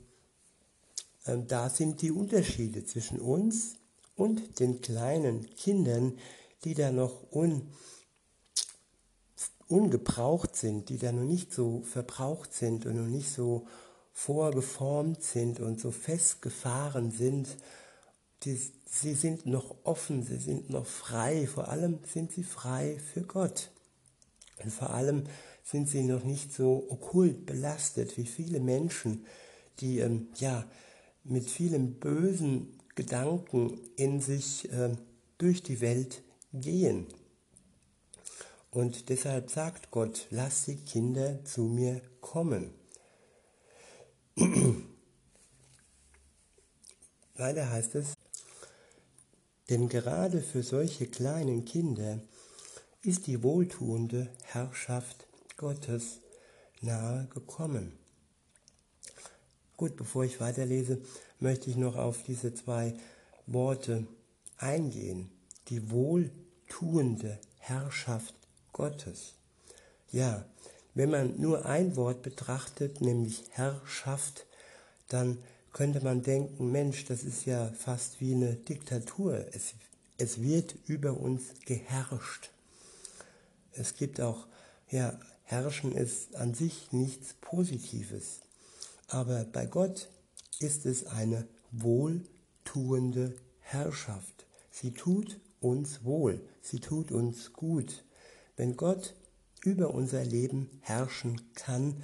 ähm, 1.26 1.46
da 1.46 1.70
sind 1.70 2.02
die 2.02 2.10
Unterschiede 2.10 2.84
zwischen 2.84 3.20
uns 3.20 3.76
und 4.16 4.60
den 4.60 4.80
kleinen 4.80 5.48
Kindern, 5.56 6.18
die 6.64 6.74
da 6.74 6.90
noch 6.90 7.32
un, 7.32 7.72
ungebraucht 9.74 10.54
sind, 10.54 10.88
die 10.88 10.98
da 10.98 11.10
noch 11.10 11.24
nicht 11.24 11.52
so 11.52 11.82
verbraucht 11.82 12.54
sind 12.54 12.86
und 12.86 12.94
noch 12.94 13.08
nicht 13.08 13.28
so 13.28 13.66
vorgeformt 14.12 15.20
sind 15.20 15.58
und 15.58 15.80
so 15.80 15.90
festgefahren 15.90 17.10
sind. 17.10 17.48
Die, 18.44 18.56
sie 18.86 19.14
sind 19.14 19.46
noch 19.46 19.74
offen, 19.82 20.22
sie 20.22 20.36
sind 20.36 20.70
noch 20.70 20.86
frei, 20.86 21.48
vor 21.48 21.68
allem 21.68 21.98
sind 22.04 22.30
sie 22.30 22.44
frei 22.44 23.00
für 23.12 23.22
Gott. 23.22 23.70
Und 24.62 24.72
vor 24.72 24.90
allem 24.90 25.24
sind 25.64 25.88
sie 25.88 26.04
noch 26.04 26.22
nicht 26.22 26.54
so 26.54 26.86
okkult 26.88 27.44
belastet 27.44 28.16
wie 28.16 28.26
viele 28.26 28.60
Menschen, 28.60 29.26
die 29.80 29.98
ähm, 29.98 30.28
ja 30.36 30.64
mit 31.24 31.50
vielen 31.50 31.98
bösen 31.98 32.78
Gedanken 32.94 33.80
in 33.96 34.20
sich 34.20 34.70
äh, 34.70 34.94
durch 35.38 35.64
die 35.64 35.80
Welt 35.80 36.22
gehen. 36.52 37.08
Und 38.74 39.08
deshalb 39.08 39.50
sagt 39.50 39.92
Gott, 39.92 40.26
lass 40.30 40.64
die 40.64 40.74
Kinder 40.74 41.44
zu 41.44 41.62
mir 41.62 42.02
kommen. 42.20 42.74
Weiter 47.36 47.70
heißt 47.70 47.94
es, 47.94 48.14
denn 49.70 49.88
gerade 49.88 50.42
für 50.42 50.64
solche 50.64 51.06
kleinen 51.06 51.64
Kinder 51.64 52.18
ist 53.02 53.28
die 53.28 53.44
wohltuende 53.44 54.28
Herrschaft 54.42 55.28
Gottes 55.56 56.18
nahe 56.80 57.28
gekommen. 57.32 57.96
Gut, 59.76 59.94
bevor 59.94 60.24
ich 60.24 60.40
weiterlese, 60.40 61.00
möchte 61.38 61.70
ich 61.70 61.76
noch 61.76 61.94
auf 61.94 62.24
diese 62.24 62.54
zwei 62.54 62.94
Worte 63.46 64.08
eingehen. 64.56 65.30
Die 65.68 65.92
wohltuende 65.92 67.38
Herrschaft 67.58 68.34
Gottes. 68.74 69.36
Ja, 70.12 70.44
wenn 70.92 71.10
man 71.10 71.40
nur 71.40 71.64
ein 71.64 71.96
Wort 71.96 72.20
betrachtet, 72.22 73.00
nämlich 73.00 73.44
Herrschaft, 73.50 74.44
dann 75.08 75.38
könnte 75.72 76.04
man 76.04 76.22
denken, 76.22 76.70
Mensch, 76.70 77.06
das 77.06 77.24
ist 77.24 77.46
ja 77.46 77.72
fast 77.72 78.20
wie 78.20 78.34
eine 78.34 78.54
Diktatur. 78.54 79.46
Es, 79.52 79.72
es 80.18 80.42
wird 80.42 80.74
über 80.86 81.18
uns 81.18 81.42
geherrscht. 81.64 82.50
Es 83.72 83.96
gibt 83.96 84.20
auch, 84.20 84.46
ja, 84.90 85.18
Herrschen 85.44 85.92
ist 85.92 86.36
an 86.36 86.54
sich 86.54 86.92
nichts 86.92 87.34
Positives. 87.40 88.40
Aber 89.08 89.44
bei 89.44 89.66
Gott 89.66 90.08
ist 90.60 90.86
es 90.86 91.06
eine 91.06 91.46
wohltuende 91.72 93.34
Herrschaft. 93.60 94.46
Sie 94.70 94.92
tut 94.92 95.40
uns 95.60 96.04
wohl, 96.04 96.40
sie 96.62 96.80
tut 96.80 97.10
uns 97.10 97.52
gut. 97.52 98.04
Wenn 98.56 98.76
Gott 98.76 99.14
über 99.64 99.92
unser 99.94 100.24
Leben 100.24 100.70
herrschen 100.82 101.40
kann, 101.54 102.02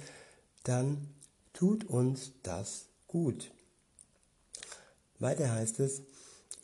dann 0.63 1.07
tut 1.53 1.85
uns 1.85 2.31
das 2.43 2.87
gut. 3.07 3.51
Weiter 5.19 5.51
heißt 5.51 5.79
es, 5.79 6.01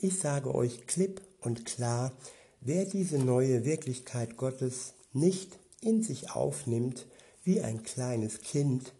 ich 0.00 0.18
sage 0.18 0.54
euch 0.54 0.86
klipp 0.86 1.22
und 1.40 1.64
klar, 1.64 2.12
wer 2.60 2.84
diese 2.84 3.18
neue 3.18 3.64
Wirklichkeit 3.64 4.36
Gottes 4.36 4.94
nicht 5.12 5.58
in 5.80 6.02
sich 6.02 6.32
aufnimmt 6.32 7.06
wie 7.44 7.60
ein 7.60 7.82
kleines 7.82 8.40
Kind, 8.40 8.92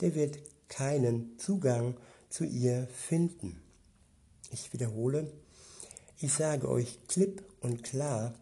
der 0.00 0.14
wird 0.14 0.38
keinen 0.68 1.38
Zugang 1.38 1.96
zu 2.28 2.44
ihr 2.44 2.86
finden. 2.88 3.60
Ich 4.50 4.72
wiederhole, 4.72 5.32
ich 6.20 6.32
sage 6.32 6.68
euch 6.68 6.98
klipp 7.08 7.42
und 7.60 7.82
klar, 7.82 8.34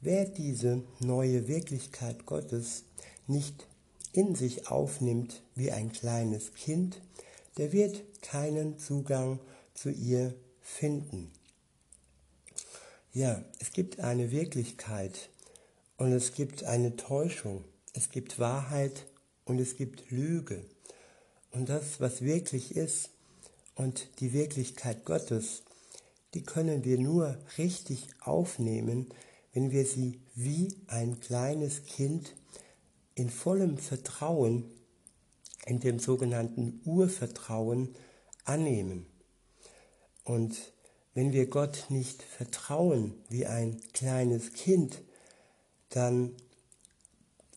wer 0.00 0.24
diese 0.24 0.82
neue 1.00 1.48
Wirklichkeit 1.48 2.26
Gottes 2.26 2.84
nicht 3.26 3.66
in 4.12 4.34
sich 4.34 4.68
aufnimmt 4.68 5.42
wie 5.54 5.70
ein 5.70 5.92
kleines 5.92 6.54
Kind, 6.54 7.00
der 7.56 7.72
wird 7.72 8.02
keinen 8.22 8.78
Zugang 8.78 9.38
zu 9.74 9.90
ihr 9.90 10.34
finden. 10.60 11.30
Ja, 13.12 13.44
es 13.58 13.72
gibt 13.72 14.00
eine 14.00 14.30
Wirklichkeit 14.30 15.30
und 15.96 16.12
es 16.12 16.32
gibt 16.32 16.64
eine 16.64 16.96
Täuschung, 16.96 17.64
es 17.92 18.10
gibt 18.10 18.38
Wahrheit 18.38 19.06
und 19.44 19.58
es 19.58 19.76
gibt 19.76 20.10
Lüge. 20.10 20.64
Und 21.50 21.68
das, 21.68 22.00
was 22.00 22.22
wirklich 22.22 22.76
ist 22.76 23.10
und 23.74 24.08
die 24.20 24.32
Wirklichkeit 24.32 25.04
Gottes, 25.04 25.62
die 26.34 26.42
können 26.42 26.84
wir 26.84 26.98
nur 26.98 27.36
richtig 27.58 28.06
aufnehmen, 28.20 29.08
wenn 29.52 29.70
wir 29.70 29.84
sie 29.84 30.20
wie 30.34 30.68
ein 30.86 31.20
kleines 31.20 31.84
Kind 31.84 32.34
in 33.14 33.30
vollem 33.30 33.78
Vertrauen, 33.78 34.70
in 35.66 35.80
dem 35.80 35.98
sogenannten 35.98 36.80
Urvertrauen 36.84 37.94
annehmen. 38.44 39.06
Und 40.24 40.56
wenn 41.14 41.32
wir 41.32 41.48
Gott 41.48 41.86
nicht 41.88 42.22
vertrauen 42.22 43.14
wie 43.28 43.46
ein 43.46 43.80
kleines 43.92 44.52
Kind, 44.52 45.02
dann 45.90 46.34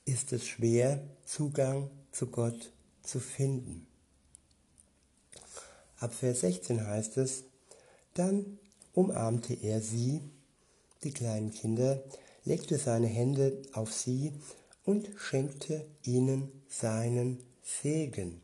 ist 0.06 0.34
es 0.34 0.47
schwer, 0.47 1.03
Zugang 1.25 1.89
zu 2.12 2.27
Gott 2.27 2.73
zu 3.03 3.19
finden. 3.19 3.88
Ab 5.97 6.13
Vers 6.13 6.41
16 6.41 6.86
heißt 6.86 7.17
es, 7.17 7.43
dann 8.13 8.60
umarmte 8.93 9.53
er 9.53 9.82
sie, 9.82 10.21
die 11.04 11.12
kleinen 11.12 11.52
Kinder, 11.52 12.04
legte 12.46 12.78
seine 12.78 13.08
Hände 13.08 13.62
auf 13.74 13.94
sie 13.94 14.34
und 14.84 15.10
schenkte 15.18 15.86
ihnen 16.04 16.52
seinen 16.68 17.39
Segen. 17.62 18.42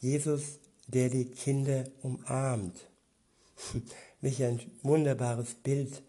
Jesus, 0.00 0.58
der 0.86 1.08
die 1.08 1.26
Kinder 1.26 1.84
umarmt. 2.02 2.88
Welch 4.20 4.42
ein 4.42 4.60
wunderbares 4.82 5.54
Bild. 5.54 6.02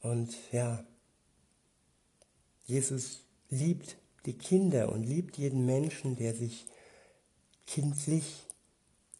Und 0.00 0.34
ja, 0.52 0.84
Jesus 2.64 3.22
liebt 3.48 3.96
die 4.26 4.36
Kinder 4.36 4.90
und 4.92 5.04
liebt 5.04 5.38
jeden 5.38 5.66
Menschen, 5.66 6.16
der 6.16 6.34
sich 6.34 6.66
kindlich 7.66 8.42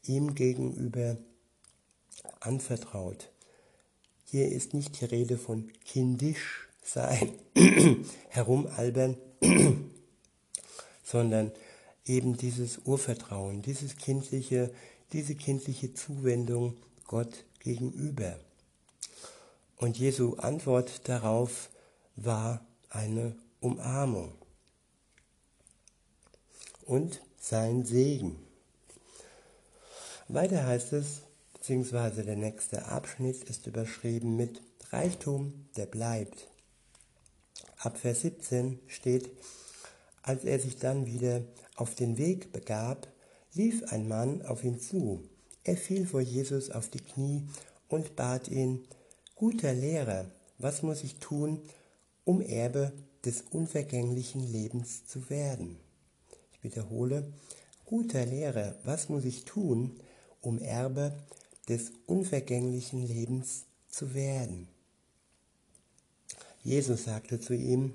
ihm 0.03 0.35
gegenüber 0.35 1.17
anvertraut. 2.41 3.31
Hier 4.37 4.53
ist 4.53 4.75
nicht 4.75 5.01
die 5.01 5.07
Rede 5.07 5.38
von 5.38 5.72
kindisch 5.87 6.68
sein, 6.85 7.33
herumalbern, 8.29 9.16
sondern 11.03 11.53
eben 12.05 12.37
dieses 12.37 12.81
Urvertrauen, 12.85 13.62
dieses 13.62 13.96
kindliche, 13.96 14.70
diese 15.14 15.37
kindliche 15.37 15.94
Zuwendung 15.94 16.77
Gott 17.07 17.46
gegenüber. 17.61 18.38
Und 19.79 19.96
Jesu 19.96 20.35
Antwort 20.35 21.09
darauf 21.09 21.70
war 22.16 22.62
eine 22.90 23.35
Umarmung 23.61 24.35
und 26.85 27.22
sein 27.40 27.87
Segen. 27.87 28.37
Weiter 30.29 30.66
heißt 30.66 30.92
es, 30.92 31.22
beziehungsweise 31.66 32.22
der 32.22 32.37
nächste 32.37 32.87
Abschnitt 32.87 33.42
ist 33.50 33.66
überschrieben 33.66 34.37
mit 34.37 34.62
Reichtum, 34.92 35.66
der 35.76 35.87
bleibt. 35.87 36.46
Ab 37.79 37.98
Vers 37.98 38.20
17 38.20 38.79
steht, 38.87 39.29
als 40.22 40.44
er 40.44 40.61
sich 40.61 40.76
dann 40.76 41.07
wieder 41.07 41.42
auf 41.74 41.96
den 41.96 42.18
Weg 42.18 42.52
begab, 42.52 43.09
lief 43.52 43.83
ein 43.92 44.07
Mann 44.07 44.42
auf 44.42 44.62
ihn 44.62 44.79
zu. 44.79 45.29
Er 45.64 45.76
fiel 45.76 46.07
vor 46.07 46.20
Jesus 46.20 46.70
auf 46.70 46.88
die 46.88 47.00
Knie 47.00 47.48
und 47.88 48.14
bat 48.14 48.46
ihn, 48.46 48.87
Guter 49.35 49.74
Lehrer, 49.74 50.26
was 50.59 50.85
muss 50.85 51.02
ich 51.02 51.16
tun, 51.16 51.62
um 52.22 52.42
Erbe 52.42 52.92
des 53.24 53.42
unvergänglichen 53.50 54.40
Lebens 54.52 55.05
zu 55.05 55.29
werden? 55.31 55.81
Ich 56.52 56.62
wiederhole, 56.62 57.33
Guter 57.85 58.24
Lehrer, 58.24 58.76
was 58.85 59.09
muss 59.09 59.24
ich 59.24 59.44
tun, 59.44 59.98
um 60.40 60.61
Erbe 60.61 61.12
des 61.68 61.92
unvergänglichen 62.07 63.07
Lebens 63.07 63.64
zu 63.88 64.14
werden? 64.14 64.68
Jesus 66.62 67.05
sagte 67.05 67.40
zu 67.40 67.55
ihm, 67.55 67.94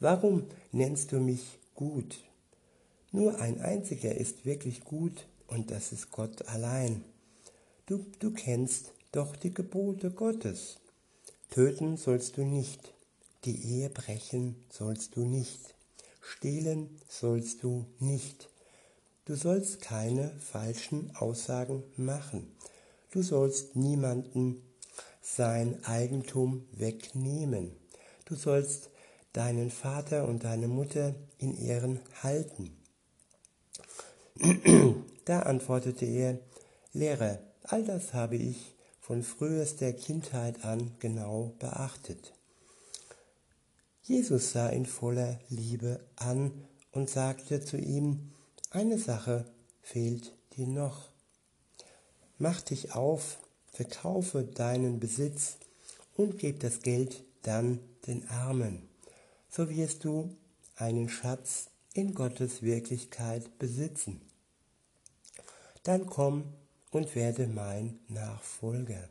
Warum 0.00 0.44
nennst 0.70 1.10
du 1.10 1.18
mich 1.18 1.58
gut? 1.74 2.18
Nur 3.10 3.40
ein 3.40 3.60
einziger 3.60 4.14
ist 4.14 4.44
wirklich 4.44 4.84
gut 4.84 5.26
und 5.48 5.70
das 5.72 5.92
ist 5.92 6.12
Gott 6.12 6.46
allein. 6.46 7.04
Du, 7.86 8.06
du 8.20 8.30
kennst 8.32 8.92
doch 9.10 9.34
die 9.34 9.52
Gebote 9.52 10.10
Gottes. 10.10 10.76
Töten 11.50 11.96
sollst 11.96 12.36
du 12.36 12.44
nicht, 12.44 12.92
die 13.44 13.60
Ehe 13.64 13.90
brechen 13.90 14.54
sollst 14.70 15.16
du 15.16 15.24
nicht, 15.24 15.74
stehlen 16.20 16.90
sollst 17.08 17.62
du 17.62 17.86
nicht. 17.98 18.50
Du 19.28 19.34
sollst 19.34 19.82
keine 19.82 20.30
falschen 20.40 21.14
Aussagen 21.14 21.82
machen. 21.98 22.50
Du 23.10 23.20
sollst 23.20 23.76
niemanden 23.76 24.62
sein 25.20 25.84
Eigentum 25.84 26.66
wegnehmen. 26.72 27.76
Du 28.24 28.36
sollst 28.36 28.88
deinen 29.34 29.70
Vater 29.70 30.26
und 30.26 30.44
deine 30.44 30.66
Mutter 30.66 31.14
in 31.36 31.58
Ehren 31.58 32.00
halten. 32.22 32.74
da 35.26 35.40
antwortete 35.40 36.06
er, 36.06 36.38
Lehrer, 36.94 37.38
all 37.64 37.84
das 37.84 38.14
habe 38.14 38.36
ich 38.36 38.76
von 38.98 39.22
frühester 39.22 39.92
Kindheit 39.92 40.64
an 40.64 40.92
genau 41.00 41.52
beachtet. 41.58 42.32
Jesus 44.04 44.52
sah 44.52 44.70
ihn 44.70 44.86
voller 44.86 45.38
Liebe 45.50 46.00
an 46.16 46.64
und 46.92 47.10
sagte 47.10 47.60
zu 47.60 47.76
ihm, 47.76 48.32
eine 48.70 48.98
Sache 48.98 49.44
fehlt 49.82 50.32
dir 50.56 50.66
noch. 50.66 51.08
Mach 52.38 52.60
dich 52.60 52.94
auf, 52.94 53.38
verkaufe 53.72 54.44
deinen 54.44 55.00
Besitz 55.00 55.56
und 56.16 56.38
gib 56.38 56.60
das 56.60 56.82
Geld 56.82 57.22
dann 57.42 57.80
den 58.06 58.28
Armen 58.28 58.88
so 59.48 59.68
wirst 59.68 60.04
du 60.04 60.36
einen 60.76 61.08
Schatz 61.08 61.70
in 61.94 62.14
Gottes 62.14 62.62
Wirklichkeit 62.62 63.58
besitzen. 63.58 64.20
Dann 65.82 66.06
komm 66.06 66.44
und 66.90 67.14
werde 67.14 67.46
mein 67.46 67.98
Nachfolger. 68.08 69.08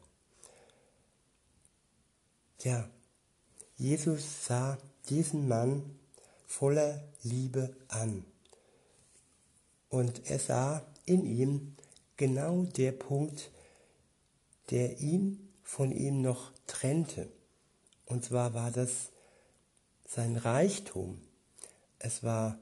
Ja, 2.62 2.90
Jesus 3.76 4.46
sah 4.46 4.78
diesen 5.10 5.48
Mann 5.48 6.00
voller 6.46 7.04
Liebe 7.24 7.76
an. 7.88 8.26
Und 9.90 10.30
er 10.30 10.40
sah 10.40 10.86
in 11.06 11.26
ihm 11.26 11.76
genau 12.18 12.64
der 12.64 12.92
Punkt, 12.92 13.52
der 14.70 15.00
ihn 15.00 15.50
von 15.64 15.92
ihm 15.92 16.22
noch 16.22 16.52
trennte. 16.66 17.30
Und 18.06 18.26
zwar 18.26 18.54
war 18.54 18.72
das 18.72 19.12
sein 20.08 20.38
Reichtum, 20.38 21.20
es, 22.00 22.24
war, 22.24 22.60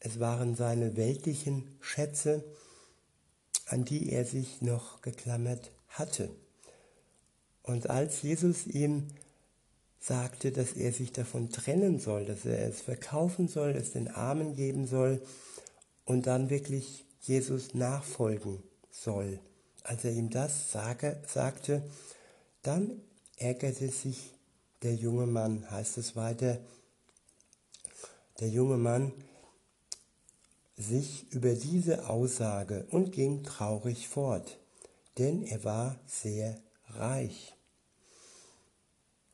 es 0.00 0.20
waren 0.20 0.56
seine 0.56 0.96
weltlichen 0.96 1.76
Schätze, 1.80 2.44
an 3.66 3.84
die 3.84 4.10
er 4.12 4.24
sich 4.24 4.62
noch 4.62 5.02
geklammert 5.02 5.70
hatte. 5.88 6.30
Und 7.62 7.90
als 7.90 8.22
Jesus 8.22 8.66
ihm 8.66 9.08
sagte, 9.98 10.50
dass 10.50 10.72
er 10.72 10.92
sich 10.92 11.12
davon 11.12 11.50
trennen 11.50 12.00
soll, 12.00 12.24
dass 12.24 12.46
er 12.46 12.66
es 12.66 12.80
verkaufen 12.80 13.48
soll, 13.48 13.70
es 13.70 13.92
den 13.92 14.08
Armen 14.08 14.56
geben 14.56 14.86
soll 14.86 15.20
und 16.10 16.26
dann 16.26 16.50
wirklich 16.50 17.06
Jesus 17.20 17.72
nachfolgen 17.72 18.64
soll. 18.90 19.38
Als 19.84 20.04
er 20.04 20.10
ihm 20.10 20.28
das 20.28 20.72
sage, 20.72 21.22
sagte, 21.24 21.84
dann 22.62 23.00
ärgerte 23.36 23.88
sich 23.90 24.34
der 24.82 24.96
junge 24.96 25.28
Mann, 25.28 25.70
heißt 25.70 25.98
es 25.98 26.16
weiter, 26.16 26.58
der 28.40 28.48
junge 28.48 28.76
Mann 28.76 29.12
sich 30.76 31.30
über 31.30 31.54
diese 31.54 32.08
Aussage 32.08 32.88
und 32.90 33.12
ging 33.12 33.44
traurig 33.44 34.08
fort, 34.08 34.58
denn 35.16 35.44
er 35.44 35.62
war 35.62 36.00
sehr 36.08 36.60
reich. 36.88 37.54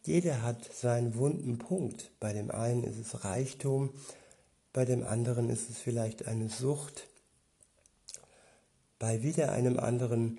Jeder 0.03 0.43
hat 0.43 0.71
seinen 0.75 1.15
wunden 1.15 1.57
Punkt. 1.57 2.13
Bei 2.21 2.35
dem 2.35 2.51
einen 2.51 2.85
ist 2.85 2.99
es 2.99 3.25
Reichtum, 3.25 3.95
bei 4.77 4.85
dem 4.85 5.07
anderen 5.07 5.49
ist 5.49 5.71
es 5.71 5.79
vielleicht 5.79 6.29
eine 6.29 6.51
Sucht, 6.51 7.09
bei 8.99 9.23
wieder 9.23 9.53
einem 9.53 9.79
anderen 9.79 10.39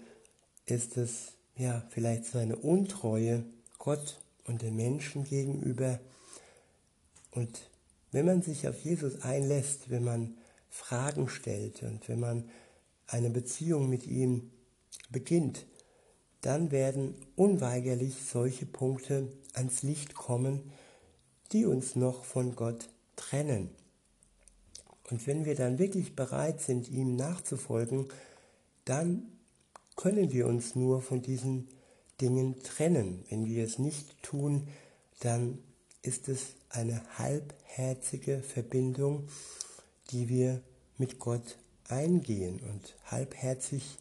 ist 0.67 0.95
es 0.95 1.31
ja 1.55 1.83
vielleicht 1.89 2.25
seine 2.25 2.55
Untreue 2.55 3.43
Gott 3.79 4.19
und 4.43 4.61
den 4.61 4.75
Menschen 4.75 5.23
gegenüber. 5.23 5.99
Und 7.31 7.71
wenn 8.11 8.27
man 8.27 8.43
sich 8.43 8.67
auf 8.67 8.79
Jesus 8.81 9.23
einlässt, 9.23 9.89
wenn 9.89 10.03
man 10.03 10.37
Fragen 10.69 11.29
stellt 11.29 11.81
und 11.81 12.07
wenn 12.07 12.19
man 12.19 12.47
eine 13.07 13.31
Beziehung 13.31 13.89
mit 13.89 14.05
ihm 14.05 14.51
beginnt, 15.09 15.65
dann 16.41 16.69
werden 16.69 17.15
unweigerlich 17.35 18.17
solche 18.23 18.67
Punkte 18.67 19.31
ans 19.53 19.81
Licht 19.81 20.13
kommen, 20.13 20.71
die 21.51 21.65
uns 21.65 21.95
noch 21.95 22.23
von 22.23 22.55
Gott 22.55 22.89
trennen. 23.15 23.71
Und 25.09 25.25
wenn 25.27 25.45
wir 25.45 25.55
dann 25.55 25.79
wirklich 25.79 26.15
bereit 26.15 26.61
sind, 26.61 26.89
ihm 26.89 27.15
nachzufolgen, 27.15 28.07
dann 28.85 29.23
können 29.95 30.31
wir 30.31 30.47
uns 30.47 30.75
nur 30.75 31.01
von 31.01 31.21
diesen 31.21 31.69
Dingen 32.21 32.61
trennen. 32.63 33.25
Wenn 33.29 33.45
wir 33.45 33.63
es 33.63 33.79
nicht 33.79 34.21
tun, 34.21 34.67
dann 35.19 35.59
ist 36.01 36.29
es 36.29 36.55
eine 36.69 37.01
halbherzige 37.17 38.41
Verbindung, 38.41 39.27
die 40.11 40.29
wir 40.29 40.61
mit 40.97 41.19
Gott 41.19 41.57
eingehen. 41.87 42.59
Und 42.59 42.95
halbherzig 43.05 43.97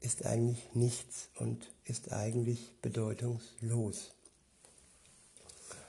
ist 0.00 0.26
eigentlich 0.26 0.68
nichts 0.74 1.28
und 1.38 1.70
ist 1.84 2.12
eigentlich 2.12 2.74
bedeutungslos. 2.82 4.12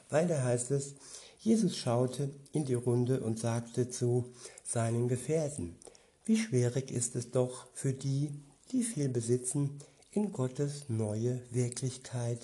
Weiter 0.10 0.44
heißt 0.44 0.72
es, 0.72 0.96
Jesus 1.44 1.76
schaute 1.76 2.30
in 2.54 2.64
die 2.64 2.74
Runde 2.74 3.20
und 3.20 3.38
sagte 3.38 3.90
zu 3.90 4.32
seinen 4.64 5.10
Gefährten, 5.10 5.76
wie 6.24 6.38
schwierig 6.38 6.90
ist 6.90 7.18
es 7.18 7.32
doch 7.32 7.68
für 7.74 7.92
die, 7.92 8.32
die 8.72 8.82
viel 8.82 9.10
besitzen, 9.10 9.78
in 10.12 10.32
Gottes 10.32 10.86
neue 10.88 11.42
Wirklichkeit 11.52 12.40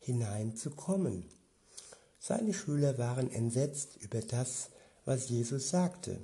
hineinzukommen. 0.00 1.26
Seine 2.18 2.54
Schüler 2.54 2.96
waren 2.96 3.30
entsetzt 3.30 3.98
über 4.00 4.22
das, 4.22 4.70
was 5.04 5.28
Jesus 5.28 5.68
sagte. 5.68 6.18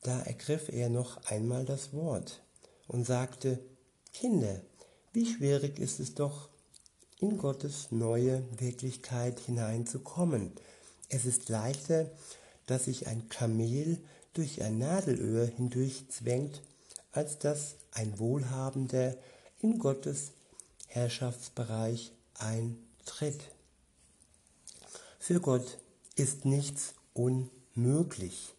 Da 0.00 0.22
ergriff 0.22 0.70
er 0.70 0.88
noch 0.88 1.22
einmal 1.26 1.66
das 1.66 1.92
Wort 1.92 2.40
und 2.88 3.04
sagte, 3.04 3.58
Kinder, 4.14 4.62
wie 5.12 5.30
schwierig 5.30 5.80
ist 5.80 6.00
es 6.00 6.14
doch, 6.14 6.48
in 7.18 7.36
Gottes 7.36 7.88
neue 7.90 8.42
Wirklichkeit 8.58 9.38
hineinzukommen. 9.40 10.52
Es 11.10 11.26
ist 11.26 11.48
leichter, 11.48 12.08
dass 12.66 12.84
sich 12.84 13.08
ein 13.08 13.28
Kamel 13.28 13.98
durch 14.32 14.62
ein 14.62 14.78
Nadelöhr 14.78 15.46
hindurch 15.46 16.08
zwängt, 16.08 16.62
als 17.12 17.38
dass 17.38 17.74
ein 17.90 18.18
Wohlhabender 18.20 19.16
in 19.60 19.78
Gottes 19.78 20.30
Herrschaftsbereich 20.86 22.12
eintritt. 22.38 23.40
Für 25.18 25.40
Gott 25.40 25.78
ist 26.14 26.44
nichts 26.44 26.94
unmöglich. 27.12 28.54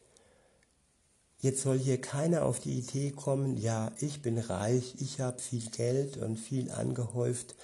Jetzt 1.40 1.64
soll 1.64 1.80
hier 1.80 2.00
keiner 2.00 2.46
auf 2.46 2.60
die 2.60 2.78
Idee 2.78 3.12
kommen, 3.12 3.58
ja, 3.58 3.94
ich 4.00 4.22
bin 4.22 4.38
reich, 4.38 4.96
ich 5.00 5.22
habe 5.22 5.40
viel 5.40 5.68
Geld 5.70 6.18
und 6.18 6.38
viel 6.38 6.70
angehäuft 6.70 7.56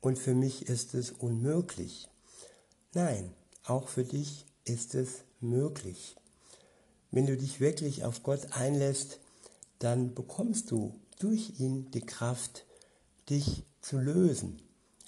und 0.00 0.18
für 0.18 0.34
mich 0.34 0.68
ist 0.68 0.94
es 0.94 1.10
unmöglich. 1.10 2.06
Nein, 2.92 3.32
auch 3.64 3.88
für 3.88 4.04
dich 4.04 4.46
ist 4.64 4.94
es 4.94 5.22
möglich. 5.40 6.16
Wenn 7.10 7.26
du 7.26 7.36
dich 7.36 7.60
wirklich 7.60 8.04
auf 8.04 8.22
Gott 8.22 8.52
einlässt, 8.52 9.18
dann 9.78 10.14
bekommst 10.14 10.70
du 10.70 10.94
durch 11.18 11.58
ihn 11.58 11.90
die 11.90 12.00
Kraft, 12.00 12.66
dich 13.28 13.64
zu 13.80 13.98
lösen, 13.98 14.60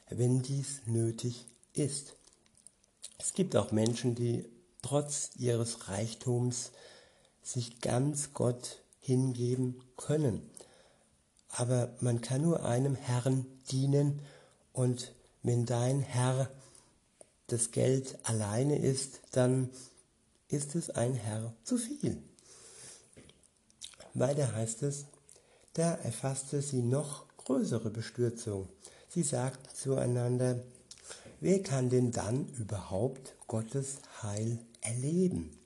wenn 0.09 0.43
dies 0.43 0.81
nötig 0.87 1.47
ist. 1.75 2.15
Es 3.19 3.35
gibt 3.35 3.57
auch 3.57 3.73
Menschen, 3.73 4.15
die 4.15 4.45
trotz 4.83 5.31
ihres 5.37 5.89
Reichtums 5.89 6.73
sich 7.43 7.81
ganz 7.81 8.33
Gott 8.33 8.83
hingeben 9.01 9.81
können. 9.97 10.51
Aber 11.49 11.95
man 12.01 12.21
kann 12.21 12.43
nur 12.43 12.65
einem 12.65 12.95
Herrn 12.95 13.47
dienen 13.71 14.21
und 14.73 15.15
wenn 15.43 15.67
dein 15.67 16.01
Herr 16.01 16.51
das 17.53 17.71
Geld 17.71 18.19
alleine 18.25 18.79
ist, 18.79 19.21
dann 19.33 19.71
ist 20.49 20.75
es 20.75 20.91
ein 20.91 21.15
Herr 21.15 21.55
zu 21.65 21.79
viel. 21.79 22.23
Weiter 24.15 24.55
heißt 24.55 24.83
es, 24.83 25.07
da 25.75 25.95
erfasste 25.95 26.61
sie 26.63 26.83
noch 26.83 27.27
größere 27.39 27.91
Bestürzung. 27.91 28.69
Sie 29.09 29.23
sagten 29.23 29.75
zueinander, 29.75 30.63
wer 31.41 31.63
kann 31.63 31.91
denn 31.91 32.13
dann 32.13 32.49
überhaupt 32.59 33.35
Gottes 33.47 33.99
Heil 34.23 34.59
erleben? 34.81 35.59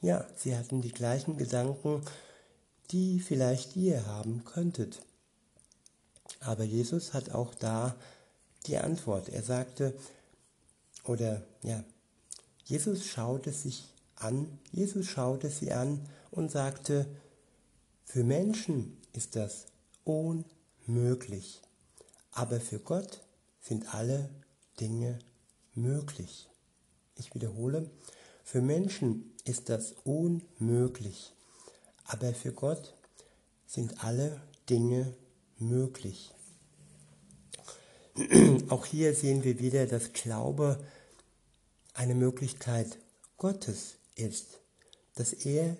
Ja, 0.00 0.26
sie 0.36 0.56
hatten 0.56 0.82
die 0.82 0.92
gleichen 0.92 1.36
Gedanken, 1.36 2.02
die 2.90 3.20
vielleicht 3.20 3.76
ihr 3.76 4.06
haben 4.06 4.44
könntet. 4.44 5.00
Aber 6.40 6.64
Jesus 6.64 7.14
hat 7.14 7.30
auch 7.30 7.54
da 7.54 7.96
die 8.66 8.78
Antwort. 8.78 9.28
Er 9.28 9.42
sagte, 9.42 9.94
oder 11.04 11.42
ja, 11.62 11.84
Jesus 12.64 13.06
schaute 13.06 13.52
sich 13.52 13.84
an, 14.16 14.58
Jesus 14.72 15.06
schaute 15.06 15.50
sie 15.50 15.72
an 15.72 16.00
und 16.30 16.50
sagte, 16.50 17.06
für 18.04 18.24
Menschen 18.24 18.96
ist 19.12 19.36
das 19.36 19.66
unmöglich, 20.04 21.60
aber 22.32 22.60
für 22.60 22.78
Gott 22.78 23.20
sind 23.60 23.94
alle 23.94 24.30
Dinge 24.80 25.18
möglich. 25.74 26.48
Ich 27.16 27.34
wiederhole, 27.34 27.90
für 28.42 28.60
Menschen 28.60 29.32
ist 29.44 29.68
das 29.68 29.94
unmöglich, 30.04 31.32
aber 32.06 32.34
für 32.34 32.52
Gott 32.52 32.94
sind 33.66 34.04
alle 34.04 34.40
Dinge 34.68 35.14
möglich. 35.58 36.32
Auch 38.68 38.86
hier 38.86 39.12
sehen 39.12 39.42
wir 39.42 39.58
wieder, 39.58 39.86
dass 39.86 40.12
Glaube 40.12 40.78
eine 41.94 42.14
Möglichkeit 42.14 42.98
Gottes 43.38 43.96
ist, 44.14 44.60
dass 45.16 45.32
er 45.32 45.76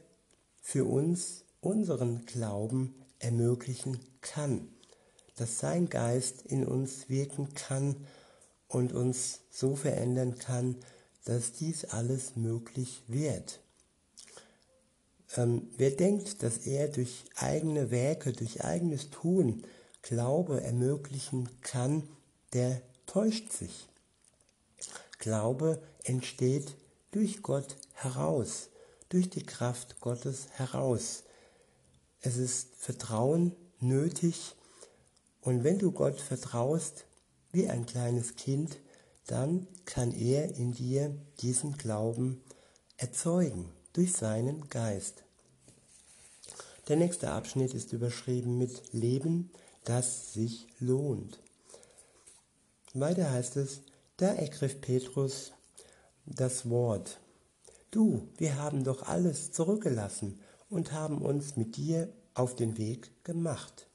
für 0.60 0.84
uns 0.84 1.44
unseren 1.60 2.26
Glauben 2.26 2.94
ermöglichen 3.20 4.00
kann, 4.20 4.68
dass 5.36 5.60
sein 5.60 5.88
Geist 5.88 6.42
in 6.42 6.66
uns 6.66 7.08
wirken 7.08 7.54
kann 7.54 7.94
und 8.66 8.92
uns 8.92 9.40
so 9.50 9.76
verändern 9.76 10.36
kann, 10.38 10.76
dass 11.24 11.52
dies 11.52 11.84
alles 11.84 12.34
möglich 12.34 13.04
wird. 13.06 13.60
Ähm, 15.36 15.68
wer 15.76 15.92
denkt, 15.92 16.42
dass 16.42 16.58
er 16.58 16.88
durch 16.88 17.24
eigene 17.36 17.92
Werke, 17.92 18.32
durch 18.32 18.64
eigenes 18.64 19.10
Tun 19.10 19.62
Glaube 20.02 20.62
ermöglichen 20.62 21.48
kann, 21.60 22.02
der 22.54 22.80
täuscht 23.06 23.52
sich. 23.52 23.88
Glaube 25.18 25.82
entsteht 26.04 26.76
durch 27.10 27.42
Gott 27.42 27.76
heraus, 27.92 28.68
durch 29.08 29.28
die 29.28 29.44
Kraft 29.44 30.00
Gottes 30.00 30.48
heraus. 30.52 31.24
Es 32.20 32.36
ist 32.36 32.68
Vertrauen 32.76 33.54
nötig 33.80 34.54
und 35.40 35.64
wenn 35.64 35.78
du 35.78 35.92
Gott 35.92 36.20
vertraust 36.20 37.04
wie 37.52 37.68
ein 37.68 37.86
kleines 37.86 38.36
Kind, 38.36 38.78
dann 39.26 39.66
kann 39.84 40.12
er 40.12 40.54
in 40.56 40.72
dir 40.72 41.14
diesen 41.40 41.76
Glauben 41.76 42.42
erzeugen 42.96 43.70
durch 43.92 44.12
seinen 44.12 44.68
Geist. 44.68 45.24
Der 46.88 46.96
nächste 46.96 47.30
Abschnitt 47.30 47.74
ist 47.74 47.92
überschrieben 47.92 48.58
mit 48.58 48.92
Leben, 48.92 49.50
das 49.84 50.34
sich 50.34 50.66
lohnt. 50.78 51.38
Weiter 52.94 53.32
heißt 53.32 53.56
es, 53.56 53.80
da 54.18 54.32
ergriff 54.32 54.80
Petrus 54.80 55.52
das 56.26 56.70
Wort. 56.70 57.18
Du, 57.90 58.28
wir 58.36 58.56
haben 58.56 58.84
doch 58.84 59.02
alles 59.08 59.50
zurückgelassen 59.50 60.38
und 60.70 60.92
haben 60.92 61.20
uns 61.20 61.56
mit 61.56 61.76
dir 61.76 62.12
auf 62.34 62.54
den 62.54 62.78
Weg 62.78 63.24
gemacht. 63.24 63.88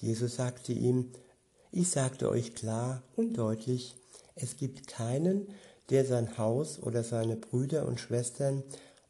Jesus 0.00 0.36
sagte 0.36 0.72
ihm, 0.72 1.10
ich 1.72 1.90
sagte 1.90 2.28
euch 2.30 2.54
klar 2.54 3.02
und 3.16 3.36
deutlich, 3.36 3.96
es 4.36 4.56
gibt 4.56 4.86
keinen, 4.86 5.48
der 5.90 6.04
sein 6.04 6.38
Haus 6.38 6.80
oder 6.80 7.02
seine 7.02 7.36
Brüder 7.36 7.86
und 7.86 7.98
Schwestern 7.98 8.62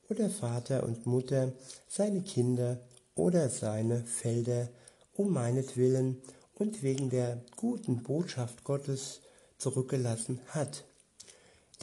oder 0.09 0.31
Vater 0.31 0.85
und 0.85 1.05
Mutter, 1.05 1.53
seine 1.87 2.23
Kinder 2.23 2.81
oder 3.15 3.51
seine 3.51 4.05
Felder 4.05 4.71
um 5.13 5.33
meinetwillen 5.33 6.23
und 6.59 6.83
wegen 6.83 7.11
der 7.11 7.43
guten 7.57 8.03
Botschaft 8.03 8.65
Gottes 8.65 9.21
zurückgelassen 9.59 10.41
hat, 10.49 10.85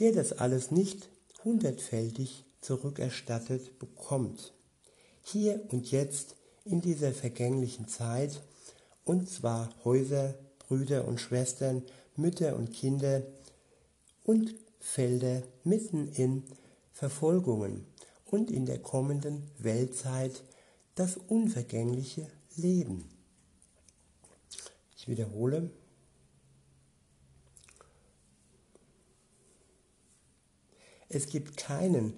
der 0.00 0.12
das 0.12 0.32
alles 0.32 0.70
nicht 0.70 1.08
hundertfältig 1.44 2.44
zurückerstattet 2.60 3.78
bekommt. 3.78 4.52
Hier 5.22 5.60
und 5.70 5.90
jetzt 5.90 6.36
in 6.64 6.80
dieser 6.80 7.12
vergänglichen 7.12 7.88
Zeit, 7.88 8.42
und 9.04 9.30
zwar 9.30 9.72
Häuser, 9.84 10.34
Brüder 10.58 11.06
und 11.06 11.20
Schwestern, 11.20 11.82
Mütter 12.16 12.56
und 12.56 12.72
Kinder 12.72 13.22
und 14.24 14.54
Felder 14.80 15.42
mitten 15.64 16.08
in 16.08 16.42
Verfolgungen 16.92 17.86
und 18.24 18.50
in 18.50 18.66
der 18.66 18.78
kommenden 18.78 19.42
Weltzeit 19.58 20.42
das 20.94 21.16
unvergängliche 21.16 22.26
Leben. 22.56 23.15
Wiederhole. 25.06 25.70
Es 31.08 31.26
gibt 31.26 31.56
keinen, 31.56 32.14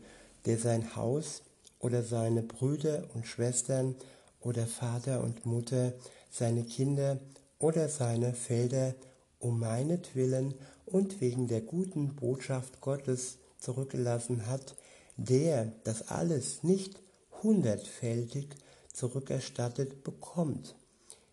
der 0.47 0.59
sein 0.59 0.97
Haus 0.97 1.43
oder 1.79 2.03
seine 2.03 2.43
Brüder 2.43 3.07
und 3.15 3.27
Schwestern 3.27 3.95
oder 4.41 4.67
Vater 4.67 5.23
und 5.23 5.47
Mutter, 5.47 5.93
seine 6.31 6.65
Kinder 6.65 7.21
oder 7.59 7.89
seine 7.89 8.33
Felder 8.33 8.95
um 9.39 9.61
meinetwillen 9.61 10.55
und 10.87 11.21
wegen 11.21 11.49
der 11.49 11.61
guten 11.61 12.17
Botschaft 12.17 12.81
Gottes 12.81 13.39
zurückgelassen 13.59 14.47
hat, 14.47 14.77
der 15.17 15.73
das 15.85 16.09
alles 16.09 16.63
nicht 16.63 17.01
hundertfältig 17.43 18.49
zurückerstattet 18.93 20.03
bekommt. 20.03 20.77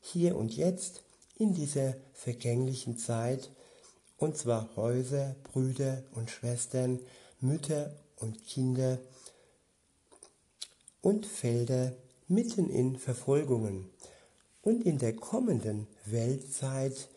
Hier 0.02 0.36
und 0.36 0.56
jetzt 0.56 1.04
in 1.36 1.54
dieser 1.54 1.96
vergänglichen 2.14 2.98
Zeit, 2.98 3.50
und 4.18 4.38
zwar 4.38 4.76
Häuser, 4.76 5.36
Brüder 5.44 6.04
und 6.14 6.32
Schwestern, 6.32 7.00
Mütter 7.42 7.94
und 8.18 8.46
Kinder 8.48 8.98
und 11.02 11.26
Felder 11.26 11.94
mitten 12.28 12.70
in 12.70 12.98
Verfolgungen 12.98 13.90
und 14.62 14.86
in 14.86 14.98
der 14.98 15.16
kommenden 15.16 15.88
Weltzeit 16.06 17.10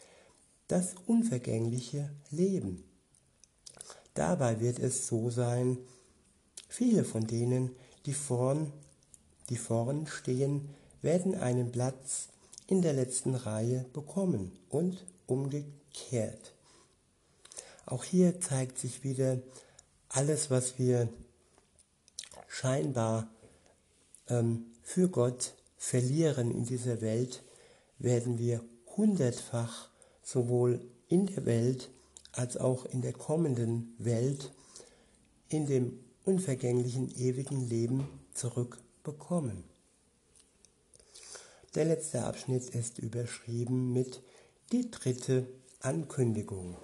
das 0.66 0.94
unvergängliche 1.06 2.10
Leben. 2.30 2.84
Dabei 4.14 4.60
wird 4.60 4.78
es 4.80 5.06
so 5.06 5.30
sein, 5.30 5.78
viele 6.68 7.04
von 7.04 7.26
denen, 7.26 7.74
die 8.04 8.12
vorn, 8.12 8.72
die 9.48 9.56
vorn 9.56 10.06
stehen, 10.06 10.68
werden 11.00 11.34
einen 11.36 11.72
Platz 11.72 12.28
in 12.68 12.82
der 12.82 12.92
letzten 12.92 13.34
Reihe 13.34 13.84
bekommen 13.92 14.52
und 14.68 15.04
umgekehrt. 15.26 16.54
Auch 17.86 18.04
hier 18.04 18.40
zeigt 18.40 18.78
sich 18.78 19.02
wieder 19.02 19.38
alles, 20.10 20.50
was 20.50 20.78
wir 20.78 21.08
scheinbar 22.46 23.28
ähm, 24.28 24.66
für 24.82 25.08
Gott 25.08 25.54
verlieren 25.76 26.50
in 26.50 26.64
dieser 26.64 27.00
Welt, 27.00 27.42
werden 27.98 28.38
wir 28.38 28.62
hundertfach 28.96 29.88
sowohl 30.22 30.80
in 31.08 31.26
der 31.26 31.46
Welt 31.46 31.88
als 32.32 32.56
auch 32.56 32.84
in 32.84 33.00
der 33.00 33.14
kommenden 33.14 33.94
Welt 33.98 34.52
in 35.48 35.66
dem 35.66 35.98
unvergänglichen 36.24 37.10
ewigen 37.16 37.68
Leben 37.68 38.06
zurückbekommen. 38.34 39.64
Der 41.74 41.84
letzte 41.84 42.24
Abschnitt 42.24 42.70
ist 42.70 42.98
überschrieben 42.98 43.92
mit 43.92 44.22
die 44.72 44.90
dritte 44.90 45.46
Ankündigung. 45.80 46.76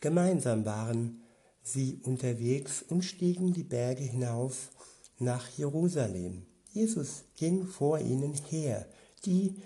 Gemeinsam 0.00 0.64
waren 0.64 1.22
sie 1.62 2.00
unterwegs 2.04 2.84
und 2.88 3.02
stiegen 3.04 3.52
die 3.52 3.64
Berge 3.64 4.04
hinauf 4.04 4.70
nach 5.18 5.48
Jerusalem. 5.56 6.46
Jesus 6.72 7.24
ging 7.36 7.66
vor 7.66 7.98
ihnen 7.98 8.34
her. 8.34 8.86
Die, 9.24 9.56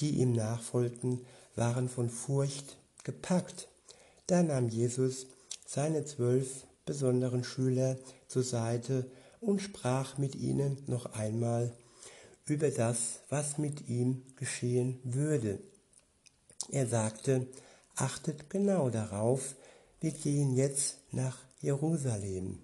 die 0.00 0.20
ihm 0.20 0.32
nachfolgten, 0.32 1.20
waren 1.54 1.90
von 1.90 2.08
Furcht 2.08 2.78
gepackt. 3.04 3.68
Da 4.26 4.42
nahm 4.42 4.70
Jesus 4.70 5.26
seine 5.66 6.04
zwölf 6.06 6.64
besonderen 6.86 7.44
Schüler 7.44 7.98
zur 8.26 8.42
Seite 8.42 9.10
und 9.40 9.60
sprach 9.60 10.16
mit 10.16 10.34
ihnen 10.34 10.78
noch 10.86 11.12
einmal 11.12 11.72
über 12.46 12.70
das, 12.70 13.20
was 13.28 13.58
mit 13.58 13.88
ihm 13.88 14.22
geschehen 14.36 14.98
würde. 15.04 15.58
Er 16.70 16.86
sagte, 16.86 17.46
achtet 17.96 18.50
genau 18.50 18.90
darauf, 18.90 19.54
wir 20.00 20.12
gehen 20.12 20.54
jetzt 20.54 20.98
nach 21.12 21.38
Jerusalem. 21.60 22.58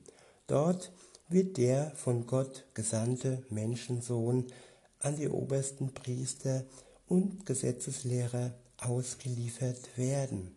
Dort 0.46 0.92
wird 1.28 1.56
der 1.56 1.90
von 1.96 2.26
Gott 2.26 2.64
gesandte 2.74 3.42
Menschensohn 3.50 4.46
an 5.00 5.16
die 5.16 5.28
obersten 5.28 5.92
Priester 5.92 6.64
und 7.06 7.46
Gesetzeslehrer 7.46 8.54
ausgeliefert 8.78 9.96
werden. 9.96 10.56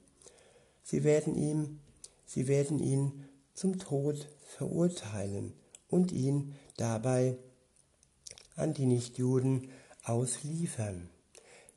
Sie 0.83 1.03
werden 1.03 1.35
ihm, 1.35 1.79
sie 2.25 2.47
werden 2.47 2.79
ihn 2.79 3.25
zum 3.53 3.77
Tod 3.79 4.27
verurteilen 4.57 5.53
und 5.89 6.11
ihn 6.11 6.55
dabei 6.77 7.37
an 8.59 8.73
die 8.73 8.85
Nichtjuden 8.85 9.69
ausliefern. 10.03 11.09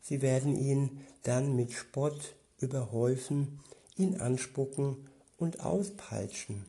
Sie 0.00 0.22
werden 0.22 0.56
ihn 0.56 1.06
dann 1.22 1.54
mit 1.54 1.72
Spott 1.72 2.34
überhäufen, 2.58 3.60
ihn 3.96 4.20
anspucken 4.20 5.08
und 5.38 5.60
auspeitschen 5.60 6.66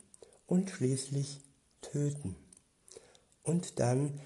und 0.47 0.69
schließlich 0.69 1.41
töten. 1.81 2.35
Und 3.43 3.79
dann 3.79 4.19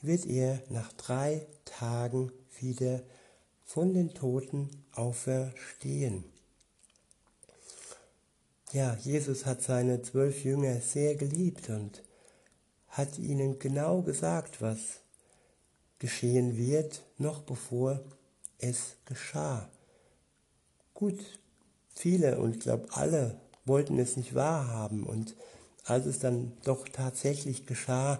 wird 0.00 0.26
er 0.26 0.62
nach 0.68 0.92
drei 0.94 1.46
Tagen 1.64 2.32
wieder 2.60 3.02
von 3.64 3.94
den 3.94 4.14
Toten 4.14 4.68
auferstehen. 4.92 6.24
Ja, 8.72 8.94
Jesus 8.96 9.44
hat 9.44 9.62
seine 9.62 10.02
zwölf 10.02 10.44
Jünger 10.44 10.80
sehr 10.80 11.14
geliebt 11.14 11.68
und 11.68 12.02
hat 12.88 13.18
ihnen 13.18 13.58
genau 13.58 14.02
gesagt, 14.02 14.60
was 14.62 15.01
geschehen 16.02 16.56
wird, 16.56 17.04
noch 17.16 17.42
bevor 17.42 18.02
es 18.58 18.96
geschah. 19.04 19.70
Gut, 20.94 21.20
viele 21.94 22.40
und 22.40 22.56
ich 22.56 22.60
glaube 22.60 22.88
alle 22.90 23.40
wollten 23.64 24.00
es 24.00 24.16
nicht 24.16 24.34
wahrhaben 24.34 25.04
und 25.04 25.36
als 25.84 26.06
es 26.06 26.18
dann 26.18 26.52
doch 26.64 26.88
tatsächlich 26.88 27.66
geschah, 27.66 28.18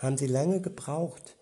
haben 0.00 0.16
sie 0.16 0.26
lange 0.26 0.62
gebraucht, 0.62 1.36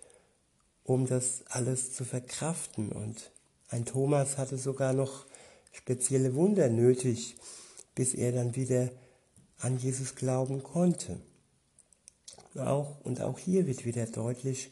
um 0.82 1.06
das 1.06 1.44
alles 1.48 1.92
zu 1.92 2.04
verkraften. 2.04 2.90
Und 2.90 3.30
ein 3.68 3.84
Thomas 3.84 4.38
hatte 4.38 4.58
sogar 4.58 4.92
noch 4.92 5.24
spezielle 5.70 6.34
Wunder 6.34 6.68
nötig, 6.68 7.36
bis 7.94 8.14
er 8.14 8.32
dann 8.32 8.56
wieder 8.56 8.90
an 9.58 9.78
Jesus 9.78 10.16
glauben 10.16 10.64
konnte. 10.64 11.20
Auch, 12.56 13.00
und 13.04 13.20
auch 13.20 13.38
hier 13.38 13.66
wird 13.66 13.84
wieder 13.84 14.06
deutlich, 14.06 14.70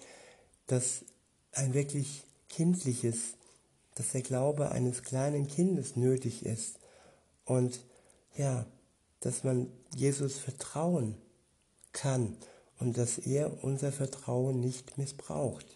dass 0.73 1.05
ein 1.53 1.75
wirklich 1.75 2.25
kindliches, 2.49 3.35
dass 3.95 4.13
der 4.13 4.23
Glaube 4.23 4.71
eines 4.71 5.03
kleinen 5.03 5.47
Kindes 5.47 5.97
nötig 5.97 6.47
ist. 6.47 6.79
Und 7.45 7.85
ja, 8.39 8.65
dass 9.21 9.45
man 9.45 9.71
Jesus 9.95 10.39
vertrauen 10.39 11.15
kann 11.93 12.39
und 12.79 12.97
dass 12.97 13.19
er 13.19 13.63
unser 13.63 13.93
Vertrauen 13.93 14.61
nicht 14.61 14.97
missbraucht. 14.97 15.67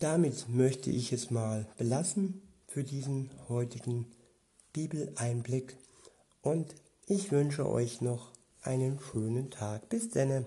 Damit 0.00 0.48
möchte 0.48 0.90
ich 0.90 1.12
es 1.12 1.30
mal 1.30 1.64
belassen 1.78 2.42
für 2.66 2.82
diesen 2.82 3.30
heutigen 3.48 4.10
Bibeleinblick 4.72 5.76
und 6.42 6.74
ich 7.06 7.30
wünsche 7.30 7.68
euch 7.68 8.00
noch 8.00 8.32
einen 8.62 8.98
schönen 8.98 9.52
Tag. 9.52 9.88
Bis 9.88 10.10
denne. 10.10 10.44